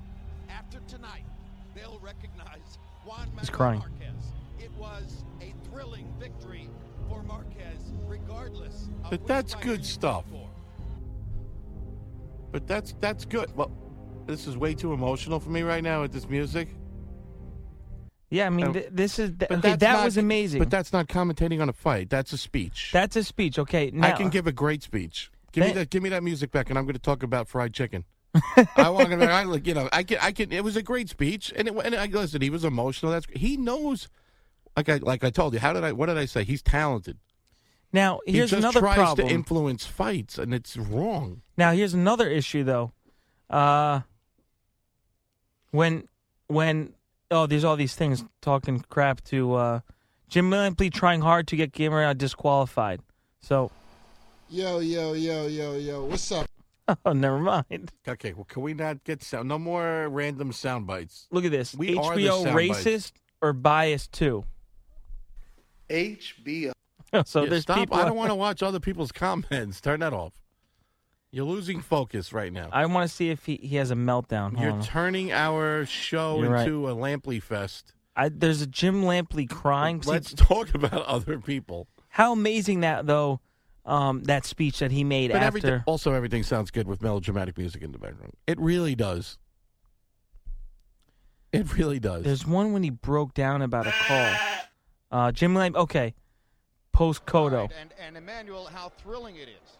After 0.49 0.79
tonight, 0.87 1.25
they'll 1.73 1.99
recognize 1.99 2.77
Juan 3.05 3.27
He's 3.27 3.35
Manuel 3.51 3.55
crying. 3.55 3.79
Marquez. 3.79 4.04
It 4.65 4.71
was 4.79 5.23
a 5.41 5.53
thrilling 5.69 6.11
victory 6.19 6.67
for 7.07 7.21
Marquez, 7.21 7.93
regardless 8.07 8.89
of 9.03 9.11
But 9.11 9.27
that's 9.27 9.53
good 9.53 9.85
stuff. 9.85 10.23
But 12.51 12.65
that's 12.65 12.95
that's 12.99 13.25
good. 13.25 13.55
Well, 13.55 13.69
this 14.25 14.47
is 14.47 14.57
way 14.57 14.73
too 14.73 14.91
emotional 14.93 15.39
for 15.39 15.51
me 15.51 15.61
right 15.61 15.83
now 15.83 16.01
with 16.01 16.11
this 16.11 16.27
music. 16.27 16.69
Yeah, 18.31 18.47
I 18.47 18.49
mean 18.49 18.73
th- 18.73 18.87
this 18.91 19.19
is 19.19 19.33
th- 19.37 19.51
okay. 19.51 19.75
That 19.75 19.81
not- 19.81 20.05
was 20.05 20.17
amazing. 20.17 20.57
But 20.57 20.71
that's 20.71 20.91
not 20.91 21.09
commentating 21.09 21.61
on 21.61 21.69
a 21.69 21.73
fight. 21.73 22.09
That's 22.09 22.33
a 22.33 22.37
speech. 22.37 22.89
That's 22.91 23.15
a 23.15 23.23
speech. 23.23 23.59
Okay, 23.59 23.91
now 23.93 24.07
I 24.07 24.11
can 24.13 24.29
give 24.29 24.47
a 24.47 24.51
great 24.51 24.81
speech. 24.81 25.29
Give 25.51 25.61
me 25.61 25.67
That- 25.67 25.75
that. 25.75 25.89
Give 25.91 26.01
me 26.01 26.09
that 26.09 26.23
music 26.23 26.49
back, 26.49 26.71
and 26.71 26.79
I'm 26.79 26.85
going 26.85 26.93
to 26.95 26.99
talk 26.99 27.21
about 27.21 27.47
fried 27.47 27.71
chicken. 27.71 28.03
I 28.77 28.89
want 28.89 29.11
to. 29.11 29.31
I 29.31 29.43
like 29.43 29.67
you 29.67 29.75
know. 29.75 29.89
I 29.93 30.01
can. 30.01 30.17
I 30.23 30.31
can. 30.31 30.51
It 30.51 30.63
was 30.63 30.75
a 30.75 30.81
great 30.81 31.07
speech, 31.07 31.53
and 31.55 31.67
it, 31.67 31.75
and 31.85 31.93
I 31.93 32.07
listen. 32.07 32.41
He 32.41 32.49
was 32.49 32.65
emotional. 32.65 33.11
That's 33.11 33.27
he 33.35 33.57
knows. 33.57 34.09
Like 34.75 34.89
I 34.89 34.97
like 34.97 35.23
I 35.23 35.29
told 35.29 35.53
you. 35.53 35.59
How 35.59 35.73
did 35.73 35.83
I? 35.83 35.91
What 35.91 36.07
did 36.07 36.17
I 36.17 36.25
say? 36.25 36.43
He's 36.43 36.61
talented. 36.61 37.17
now. 37.93 38.19
Here's 38.25 38.49
he 38.51 38.57
just 38.57 38.63
another 38.63 38.79
tries 38.81 38.95
problem. 38.95 39.27
to 39.27 39.33
influence 39.33 39.85
fights, 39.85 40.37
and 40.37 40.53
it's 40.53 40.75
wrong. 40.77 41.41
Now 41.57 41.71
here's 41.71 41.93
another 41.93 42.27
issue 42.27 42.63
though. 42.63 42.91
Uh 43.49 44.01
when 45.71 46.07
when 46.47 46.93
oh 47.31 47.45
there's 47.47 47.63
all 47.63 47.75
these 47.75 47.95
things 47.95 48.23
talking 48.41 48.83
crap 48.89 49.23
to 49.25 49.53
uh 49.53 49.79
Jim 50.27 50.49
Lampley 50.49 50.91
trying 50.91 51.21
hard 51.21 51.47
to 51.47 51.55
get 51.55 51.71
Gamer 51.71 52.13
disqualified. 52.13 53.01
So 53.41 53.71
Yo, 54.49 54.79
yo, 54.79 55.13
yo, 55.13 55.47
yo, 55.47 55.75
yo. 55.75 56.05
What's 56.05 56.31
up? 56.31 56.47
oh 57.05 57.13
never 57.13 57.39
mind. 57.39 57.91
Okay. 58.07 58.33
Well, 58.33 58.45
can 58.45 58.61
we 58.61 58.73
not 58.73 59.03
get 59.03 59.23
sound? 59.23 59.49
No 59.49 59.57
more 59.57 60.07
random 60.09 60.51
sound 60.53 60.85
bites. 60.85 61.27
Look 61.31 61.45
at 61.45 61.51
this. 61.51 61.73
We 61.73 61.97
are 61.97 62.15
the 62.15 62.27
HBO 62.27 62.43
sound 62.43 62.55
bites. 62.55 62.83
racist 62.83 63.11
or 63.41 63.53
biased 63.53 64.11
too? 64.11 64.45
HBO. 65.89 66.71
so 67.25 67.43
Yeah, 67.43 67.49
there's 67.49 67.61
stop. 67.63 67.77
people. 67.77 67.97
I 67.97 68.05
don't 68.05 68.15
want 68.17 68.29
to 68.31 68.35
watch 68.35 68.61
other 68.63 68.79
people's 68.79 69.11
comments. 69.13 69.81
Turn 69.81 69.99
that 70.01 70.13
off. 70.13 70.33
You're 71.31 71.45
losing 71.45 71.81
focus 71.81 72.31
right 72.31 72.51
now. 72.53 72.69
I 72.71 72.85
want 72.85 73.09
to 73.09 73.13
see 73.13 73.29
if 73.29 73.45
he, 73.45 73.57
he 73.61 73.75
has 73.75 73.91
a 73.91 73.95
meltdown. 73.95 74.51
Hold 74.55 74.59
You're 74.61 74.71
on. 74.71 74.83
turning 74.83 75.33
our 75.33 75.85
show 75.85 76.41
You're 76.41 76.49
right. 76.51 76.65
into 76.67 76.87
a 76.87 76.95
Lampley 76.95 77.41
fest. 77.43 77.93
I, 78.15 78.29
there's 78.29 78.61
a 78.61 78.67
Jim 78.67 79.03
Lampley 79.03 79.49
crying. 79.49 80.01
See, 80.01 80.09
Let's 80.11 80.33
talk 80.33 80.73
about 80.73 80.93
other 81.05 81.37
people. 81.39 81.87
how 82.07 82.31
amazing 82.31 82.79
that 82.81 83.05
though, 83.05 83.41
um, 83.85 84.23
that 84.23 84.45
speech 84.45 84.79
that 84.79 84.91
he 84.91 85.03
made 85.03 85.33
But 85.33 85.43
everything, 85.43 85.73
after. 85.73 85.83
also, 85.85 86.13
everything 86.13 86.41
sounds 86.43 86.71
good 86.71 86.87
with 86.87 87.01
melodramatic 87.01 87.57
music 87.57 87.81
in 87.83 87.91
the 87.91 87.97
background. 87.99 88.31
It 88.47 88.57
really 88.57 88.95
does. 88.95 89.37
It 91.51 91.77
really 91.77 91.99
does. 91.99 92.23
There's 92.23 92.45
one 92.47 92.71
when 92.73 92.83
he 92.83 92.89
broke 92.89 93.33
down 93.33 93.61
about 93.61 93.87
a 93.87 93.91
call. 93.91 94.33
Uh, 95.15 95.31
Jim 95.31 95.53
Lampley. 95.53 95.77
Okay, 95.77 96.13
post 96.91 97.25
Kodo. 97.25 97.61
Right, 97.61 97.71
And, 97.79 97.93
and 98.05 98.17
Emmanuel, 98.17 98.65
how 98.65 98.89
thrilling 99.01 99.37
it 99.37 99.47
is, 99.47 99.77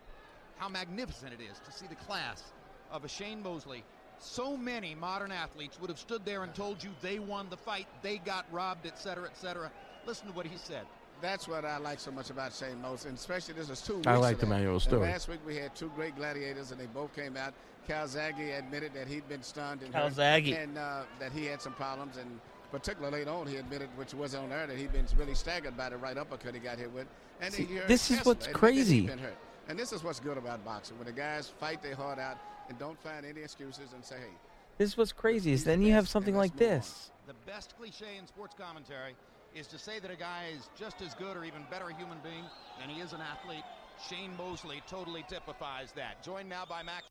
how 0.55 0.69
magnificent 0.69 1.33
it 1.33 1.41
is 1.43 1.59
to 1.65 1.73
see 1.73 1.87
the 1.87 1.95
class 1.95 2.41
of 2.89 3.03
a 3.03 3.09
Shane 3.09 3.43
Mosley. 3.43 3.83
So 4.17 4.55
many 4.55 4.95
modern 4.95 5.33
athletes 5.33 5.77
would 5.81 5.89
have 5.89 5.99
stood 5.99 6.23
there 6.23 6.43
and 6.43 6.55
told 6.55 6.81
you 6.81 6.89
they 7.01 7.19
won 7.19 7.47
the 7.49 7.57
fight, 7.57 7.85
they 8.01 8.17
got 8.19 8.45
robbed, 8.49 8.85
etc., 8.85 9.01
cetera, 9.15 9.29
et 9.29 9.37
cetera. 9.37 9.71
Listen 10.07 10.27
to 10.27 10.33
what 10.33 10.45
he 10.45 10.57
said. 10.57 10.85
That's 11.21 11.49
what 11.49 11.65
I 11.65 11.79
like 11.79 11.99
so 11.99 12.11
much 12.11 12.29
about 12.29 12.53
Shane 12.53 12.81
Mosley, 12.81 13.09
and 13.09 13.17
especially 13.17 13.55
this 13.55 13.69
is 13.69 13.81
two 13.81 13.95
weeks. 13.95 14.07
I 14.07 14.15
like 14.15 14.41
of 14.41 14.47
that. 14.47 14.81
Story. 14.81 15.01
Last 15.01 15.27
week 15.27 15.41
we 15.45 15.57
had 15.57 15.75
two 15.75 15.91
great 15.97 16.15
gladiators, 16.15 16.71
and 16.71 16.79
they 16.79 16.85
both 16.85 17.13
came 17.13 17.35
out. 17.35 17.53
Calzaghe 17.89 18.57
admitted 18.57 18.93
that 18.93 19.09
he'd 19.09 19.27
been 19.27 19.43
stunned 19.43 19.81
and 19.81 19.93
hurt, 19.93 20.13
Calzaghe. 20.13 20.63
and 20.63 20.77
uh, 20.77 21.01
that 21.19 21.33
he 21.33 21.45
had 21.45 21.61
some 21.61 21.73
problems, 21.73 22.15
and 22.15 22.39
particularly 22.79 23.19
later 23.19 23.31
on 23.31 23.47
he 23.47 23.55
admitted, 23.57 23.89
which 23.95 24.13
was 24.13 24.35
on 24.35 24.49
there, 24.49 24.67
that 24.67 24.77
he'd 24.77 24.91
been 24.91 25.05
really 25.17 25.33
staggered 25.35 25.77
by 25.77 25.89
the 25.89 25.97
right 25.97 26.17
uppercut 26.17 26.53
he 26.53 26.59
got 26.59 26.77
hit 26.77 26.91
with. 26.91 27.07
And 27.41 27.53
See, 27.53 27.65
then 27.65 27.79
uh, 27.83 27.87
this 27.87 28.11
is 28.11 28.17
Kessler 28.17 28.31
what's 28.33 28.47
crazy. 28.47 29.01
been 29.07 29.17
hurt. 29.17 29.37
And 29.69 29.79
this 29.79 29.91
is 29.93 30.03
what's 30.03 30.19
good 30.19 30.37
about 30.37 30.63
boxing, 30.65 30.97
when 30.97 31.07
the 31.07 31.13
guys 31.13 31.51
fight 31.59 31.81
their 31.81 31.95
heart 31.95 32.19
out 32.19 32.37
and 32.69 32.77
don't 32.77 32.99
find 33.01 33.25
any 33.25 33.41
excuses 33.41 33.93
and 33.93 34.03
say, 34.03 34.15
"Hey, 34.17 34.33
This 34.77 34.89
is 34.89 34.97
what's 34.97 35.11
crazy 35.13 35.51
is 35.53 35.63
then 35.63 35.81
you 35.81 35.93
have 35.93 36.07
something 36.09 36.35
like 36.35 36.55
this. 36.57 37.11
The 37.27 37.33
best 37.47 37.75
cliche 37.77 38.17
in 38.19 38.27
sports 38.27 38.53
commentary 38.59 39.15
is 39.55 39.67
to 39.67 39.79
say 39.79 39.99
that 39.99 40.11
a 40.11 40.15
guy 40.17 40.47
is 40.53 40.69
just 40.77 41.01
as 41.01 41.13
good 41.15 41.37
or 41.37 41.45
even 41.45 41.61
better 41.71 41.87
a 41.89 41.95
human 41.95 42.17
being 42.23 42.43
than 42.79 42.89
he 42.89 42.99
is 43.01 43.13
an 43.13 43.21
athlete. 43.21 43.63
Shane 44.09 44.35
Mosley 44.37 44.81
totally 44.87 45.23
typifies 45.29 45.93
that. 45.95 46.21
Joined 46.21 46.49
now 46.49 46.65
by 46.67 46.83
Max. 46.83 47.05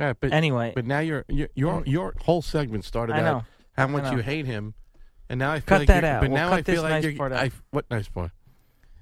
All 0.00 0.06
right, 0.06 0.16
but 0.18 0.32
Anyway. 0.32 0.72
but 0.74 0.84
now 0.84 0.98
your 0.98 1.24
your 1.28 1.48
your, 1.54 1.82
your 1.86 2.14
whole 2.22 2.42
segment 2.42 2.84
started 2.84 3.14
out 3.14 3.44
how 3.76 3.86
much 3.86 4.12
you 4.12 4.18
hate 4.18 4.44
him, 4.44 4.74
and 5.28 5.38
now 5.38 5.52
I 5.52 5.60
feel 5.60 5.66
Cut 5.66 5.80
like 5.80 5.88
that 5.88 6.04
out. 6.04 6.20
But 6.20 6.30
We'll 6.30 6.38
now 6.38 6.52
I 6.52 6.62
feel 6.62 6.82
like 6.82 7.02
nice 7.02 7.04
you're. 7.04 7.34
I, 7.34 7.50
what 7.70 7.84
nice 7.90 8.08
part? 8.08 8.30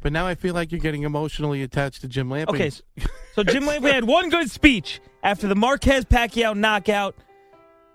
But 0.00 0.12
now 0.12 0.26
I 0.26 0.34
feel 0.34 0.52
like 0.52 0.72
you're 0.72 0.80
getting 0.80 1.04
emotionally 1.04 1.62
attached 1.62 2.00
to 2.00 2.08
Jim 2.08 2.28
Lampley. 2.28 2.48
Okay, 2.48 2.70
so, 2.70 2.82
so 3.34 3.44
Jim 3.44 3.62
Lampley 3.64 3.92
had 3.92 4.04
one 4.04 4.30
good 4.30 4.50
speech 4.50 5.00
after 5.22 5.46
the 5.46 5.54
Marquez 5.54 6.04
Pacquiao 6.04 6.56
knockout. 6.56 7.14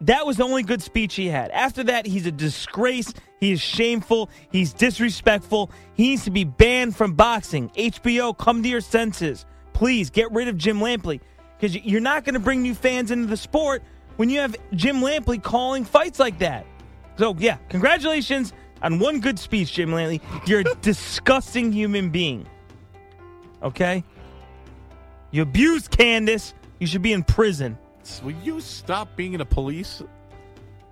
That 0.01 0.25
was 0.25 0.37
the 0.37 0.43
only 0.43 0.63
good 0.63 0.81
speech 0.81 1.15
he 1.15 1.27
had. 1.27 1.51
After 1.51 1.83
that, 1.85 2.05
he's 2.05 2.25
a 2.25 2.31
disgrace. 2.31 3.13
He 3.39 3.51
is 3.51 3.59
shameful. 3.59 4.29
He's 4.51 4.71
disrespectful. 4.71 5.71
He 5.95 6.11
needs 6.11 6.23
to 6.25 6.31
be 6.31 6.43
banned 6.43 6.95
from 6.95 7.13
boxing. 7.13 7.69
HBO, 7.69 8.37
come 8.37 8.63
to 8.63 8.69
your 8.69 8.81
senses. 8.81 9.45
Please 9.73 10.09
get 10.09 10.31
rid 10.31 10.47
of 10.47 10.57
Jim 10.57 10.79
Lampley 10.79 11.19
because 11.57 11.75
you're 11.75 11.99
not 11.99 12.23
going 12.23 12.35
to 12.35 12.39
bring 12.39 12.61
new 12.61 12.75
fans 12.75 13.11
into 13.11 13.27
the 13.27 13.37
sport 13.37 13.83
when 14.15 14.29
you 14.29 14.39
have 14.39 14.55
Jim 14.73 14.97
Lampley 14.97 15.41
calling 15.41 15.83
fights 15.83 16.19
like 16.19 16.39
that. 16.39 16.65
So, 17.17 17.35
yeah, 17.39 17.57
congratulations 17.69 18.53
on 18.81 18.99
one 18.99 19.19
good 19.19 19.39
speech, 19.39 19.73
Jim 19.73 19.89
Lampley. 19.89 20.21
You're 20.47 20.61
a 20.61 20.75
disgusting 20.81 21.71
human 21.71 22.09
being. 22.09 22.47
Okay? 23.63 24.03
You 25.31 25.41
abused 25.41 25.91
Candace. 25.91 26.53
You 26.79 26.87
should 26.87 27.01
be 27.01 27.13
in 27.13 27.23
prison. 27.23 27.77
will 28.23 28.31
you 28.43 28.61
stop 28.61 29.15
being 29.15 29.33
in 29.33 29.39
the 29.39 29.45
police? 29.45 30.03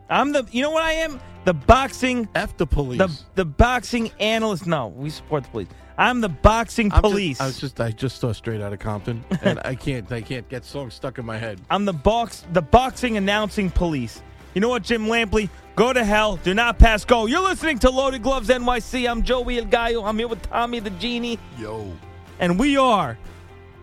I'm 0.09 0.31
the 0.31 0.45
you 0.51 0.61
know 0.61 0.71
what 0.71 0.83
I 0.83 0.93
am? 0.93 1.19
The 1.45 1.53
boxing 1.53 2.27
F 2.35 2.57
the 2.57 2.67
police. 2.67 2.97
the 2.99 3.09
the 3.35 3.45
boxing 3.45 4.11
analyst. 4.19 4.67
No, 4.67 4.87
we 4.87 5.09
support 5.09 5.43
the 5.43 5.49
police. 5.49 5.67
I'm 5.97 6.21
the 6.21 6.29
boxing 6.29 6.87
I'm 6.87 7.01
just- 7.01 7.01
police. 7.01 7.41
I 7.41 7.47
was 7.47 7.59
just 7.59 7.79
I 7.81 7.91
just 7.91 8.19
saw 8.19 8.31
straight 8.31 8.61
out 8.61 8.73
of 8.73 8.79
Compton, 8.79 9.23
and 9.41 9.59
I 9.65 9.73
can't 9.75 10.11
I 10.11 10.21
can't 10.21 10.47
get 10.49 10.65
songs 10.65 10.93
stuck 10.93 11.17
in 11.17 11.25
my 11.25 11.37
head. 11.37 11.59
I'm 11.69 11.85
the 11.85 11.93
box 11.93 12.45
the 12.53 12.61
boxing 12.61 13.17
announcing 13.17 13.71
police. 13.71 14.21
You 14.55 14.61
know 14.61 14.69
what, 14.69 14.83
Jim 14.83 15.07
Lampley? 15.07 15.49
Go 15.75 15.91
to 15.91 16.03
hell. 16.03 16.37
Do 16.37 16.53
not 16.53 16.79
pass 16.79 17.03
go. 17.03 17.25
You're 17.25 17.41
listening 17.43 17.77
to 17.79 17.89
Loaded 17.89 18.23
Gloves 18.23 18.47
NYC. 18.47 19.09
I'm 19.09 19.21
Joey 19.21 19.59
El 19.59 19.65
Gallo. 19.65 20.05
I'm 20.05 20.17
here 20.17 20.29
with 20.29 20.41
Tommy 20.43 20.79
the 20.79 20.91
Genie. 20.91 21.37
Yo, 21.59 21.91
And 22.39 22.57
we 22.57 22.77
are 22.77 23.17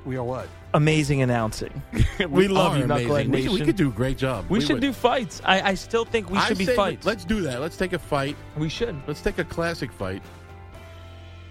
we 0.06 0.16
are 0.16 0.24
what? 0.24 0.48
amazing 0.74 1.20
announcing. 1.20 1.82
we, 2.30 2.48
love 2.48 2.72
are 2.72 2.78
you, 2.78 2.84
amazing. 2.84 3.08
Knucklehead 3.08 3.24
We, 3.26 3.30
Nation. 3.30 3.52
we 3.52 3.60
could 3.60 3.76
do 3.76 3.88
a 3.88 3.92
great 3.92 4.16
job. 4.16 4.46
We 4.48 4.60
should 4.62 4.76
would. 4.76 4.80
do 4.80 4.92
fights. 4.94 5.42
I, 5.44 5.60
I 5.60 5.74
still 5.74 6.06
think 6.06 6.30
we 6.30 6.38
I 6.38 6.48
should 6.48 6.56
be 6.58 6.64
say 6.64 6.74
fights. 6.74 7.04
Let's 7.06 7.26
do 7.26 7.42
that. 7.42 7.60
Let's 7.60 7.76
take 7.76 7.92
a 7.92 7.98
fight. 7.98 8.36
we 8.56 8.70
should. 8.70 8.96
Let's 9.06 9.20
take 9.20 9.36
a 9.38 9.44
classic 9.44 9.92
fight. 9.92 10.22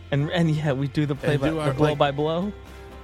And 0.09 0.31
and 0.31 0.49
yeah, 0.49 0.73
we 0.73 0.87
do 0.87 1.05
the 1.05 1.13
play 1.15 1.37
by 1.37 1.49
do 1.49 1.59
our, 1.59 1.67
the 1.69 1.75
blow 1.75 1.89
like- 1.89 1.97
by 1.99 2.09
blow. 2.11 2.51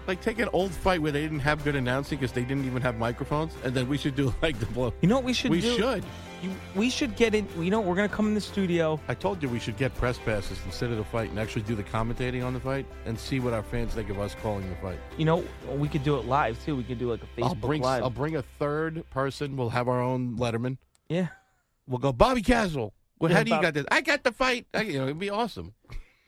Like 0.07 0.21
take 0.21 0.39
an 0.39 0.49
old 0.53 0.71
fight 0.71 1.01
where 1.01 1.11
they 1.11 1.21
didn't 1.21 1.39
have 1.39 1.63
good 1.63 1.75
announcing 1.75 2.17
because 2.17 2.31
they 2.31 2.43
didn't 2.43 2.65
even 2.65 2.81
have 2.81 2.97
microphones, 2.97 3.53
and 3.63 3.73
then 3.73 3.89
we 3.89 3.97
should 3.97 4.15
do 4.15 4.33
like 4.41 4.57
the 4.59 4.65
blow. 4.67 4.93
You 5.01 5.09
know 5.09 5.15
what 5.15 5.25
we 5.25 5.33
should 5.33 5.51
we 5.51 5.61
do? 5.61 5.75
should. 5.77 6.05
You, 6.41 6.51
we 6.75 6.89
should 6.89 7.15
get 7.15 7.33
in. 7.35 7.47
You 7.59 7.71
know, 7.71 7.81
we're 7.81 7.95
gonna 7.95 8.07
come 8.07 8.27
in 8.27 8.33
the 8.35 8.41
studio. 8.41 8.99
I 9.07 9.15
told 9.15 9.41
you 9.43 9.49
we 9.49 9.59
should 9.59 9.75
get 9.75 9.93
press 9.95 10.17
passes 10.19 10.59
instead 10.65 10.91
of 10.91 10.97
the 10.97 11.03
fight 11.03 11.29
and 11.29 11.39
actually 11.39 11.63
do 11.63 11.75
the 11.75 11.83
commentating 11.83 12.45
on 12.45 12.53
the 12.53 12.59
fight 12.59 12.85
and 13.05 13.19
see 13.19 13.39
what 13.39 13.53
our 13.53 13.63
fans 13.63 13.93
think 13.95 14.09
of 14.09 14.19
us 14.19 14.35
calling 14.41 14.69
the 14.69 14.75
fight. 14.77 14.99
You 15.17 15.25
know, 15.25 15.43
we 15.75 15.89
could 15.89 16.03
do 16.03 16.15
it 16.17 16.25
live 16.25 16.63
too. 16.63 16.75
We 16.75 16.83
could 16.83 16.99
do 16.99 17.09
like 17.11 17.21
a 17.23 17.41
Facebook 17.41 17.47
I'll 17.47 17.55
bring 17.55 17.81
live. 17.81 18.03
I'll 18.03 18.09
bring 18.09 18.35
a 18.35 18.43
third 18.59 19.03
person. 19.09 19.57
We'll 19.57 19.69
have 19.69 19.87
our 19.87 20.01
own 20.01 20.37
Lederman. 20.37 20.77
yeah, 21.09 21.27
We'll 21.87 21.99
go 21.99 22.13
Bobby 22.13 22.41
Castle. 22.43 22.93
Well, 23.19 23.31
Yeah, 23.31 23.37
how 23.37 23.43
do 23.43 23.55
you 23.55 23.61
got 23.61 23.73
this? 23.73 23.85
I 23.91 24.01
got 24.01 24.23
the 24.23 24.31
fight. 24.31 24.67
I, 24.73 24.81
you 24.83 24.99
know, 24.99 25.05
it'd 25.05 25.19
be 25.19 25.29
awesome. 25.29 25.73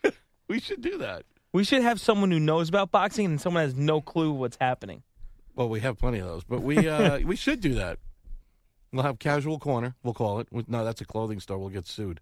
we 0.47 0.59
should 0.59 0.81
do 0.81 0.97
that. 0.97 1.23
We 1.53 1.63
should 1.63 1.81
have 1.81 1.99
someone 1.99 2.31
who 2.31 2.39
knows 2.39 2.69
about 2.69 2.91
boxing 2.91 3.25
and 3.25 3.41
someone 3.41 3.63
has 3.63 3.75
no 3.75 4.01
clue 4.01 4.31
what's 4.31 4.57
happening. 4.59 5.03
Well, 5.55 5.69
we 5.69 5.79
have 5.81 5.97
plenty 5.97 6.19
of 6.19 6.27
those, 6.27 6.43
but 6.43 6.61
we 6.61 6.87
uh, 6.87 7.19
we 7.25 7.35
should 7.35 7.59
do 7.61 7.73
that. 7.75 7.99
We'll 8.91 9.03
have 9.03 9.19
casual 9.19 9.59
corner. 9.59 9.95
We'll 10.03 10.13
call 10.13 10.39
it. 10.39 10.47
No, 10.67 10.83
that's 10.83 11.01
a 11.01 11.05
clothing 11.05 11.39
store. 11.39 11.57
We'll 11.57 11.69
get 11.69 11.85
sued. 11.85 12.19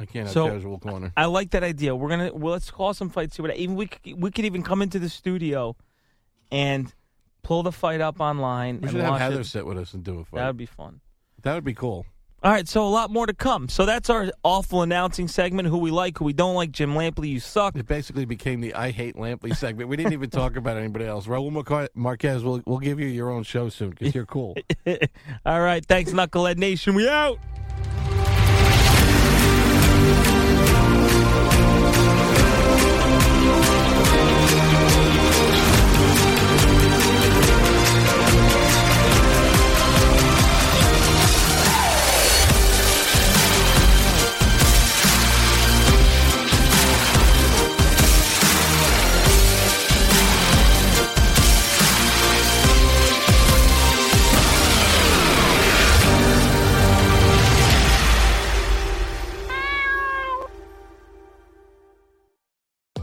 I 0.00 0.06
can't 0.06 0.26
have 0.26 0.32
So, 0.32 0.48
casual 0.48 0.78
corner. 0.78 1.12
I 1.16 1.26
like 1.26 1.50
that 1.50 1.62
idea. 1.64 1.94
We're 1.94 2.08
gonna 2.08 2.32
well, 2.32 2.52
let's 2.52 2.70
call 2.70 2.94
some 2.94 3.10
fights. 3.10 3.36
See 3.36 3.42
what 3.42 3.54
even 3.56 3.76
we 3.76 3.86
could, 3.86 4.20
we 4.20 4.30
could 4.30 4.44
even 4.44 4.62
come 4.62 4.82
into 4.82 4.98
the 4.98 5.08
studio 5.08 5.76
and 6.50 6.92
pull 7.42 7.62
the 7.62 7.72
fight 7.72 8.00
up 8.00 8.20
online. 8.20 8.76
We 8.76 8.82
and 8.82 8.90
should 8.92 9.00
have 9.00 9.10
watch 9.10 9.20
Heather 9.20 9.40
it. 9.40 9.46
sit 9.46 9.66
with 9.66 9.78
us 9.78 9.94
and 9.94 10.02
do 10.04 10.20
a 10.20 10.24
fight. 10.24 10.38
That 10.38 10.46
would 10.46 10.56
be 10.56 10.66
fun. 10.66 11.00
that 11.42 11.54
would 11.54 11.64
be 11.64 11.74
cool. 11.74 12.06
All 12.40 12.52
right, 12.52 12.68
so 12.68 12.86
a 12.86 12.88
lot 12.88 13.10
more 13.10 13.26
to 13.26 13.34
come. 13.34 13.68
So 13.68 13.84
that's 13.84 14.08
our 14.08 14.30
awful 14.44 14.82
announcing 14.82 15.26
segment. 15.26 15.68
Who 15.68 15.78
we 15.78 15.90
like, 15.90 16.18
who 16.18 16.24
we 16.24 16.32
don't 16.32 16.54
like. 16.54 16.70
Jim 16.70 16.94
Lampley, 16.94 17.28
you 17.28 17.40
suck. 17.40 17.74
It 17.74 17.88
basically 17.88 18.26
became 18.26 18.60
the 18.60 18.74
I 18.74 18.92
hate 18.92 19.16
Lampley 19.16 19.56
segment. 19.56 19.88
We 19.88 19.96
didn't 19.96 20.12
even 20.12 20.30
talk 20.30 20.54
about 20.54 20.76
anybody 20.76 21.04
else. 21.04 21.26
Raul 21.26 21.50
Marquez, 21.94 22.44
we'll, 22.44 22.62
we'll 22.64 22.78
give 22.78 23.00
you 23.00 23.08
your 23.08 23.30
own 23.30 23.42
show 23.42 23.68
soon 23.70 23.90
because 23.90 24.14
you're 24.14 24.26
cool. 24.26 24.56
All 25.46 25.60
right, 25.60 25.84
thanks, 25.84 26.12
Knucklehead 26.12 26.58
Nation. 26.58 26.94
We 26.94 27.08
out. 27.08 27.38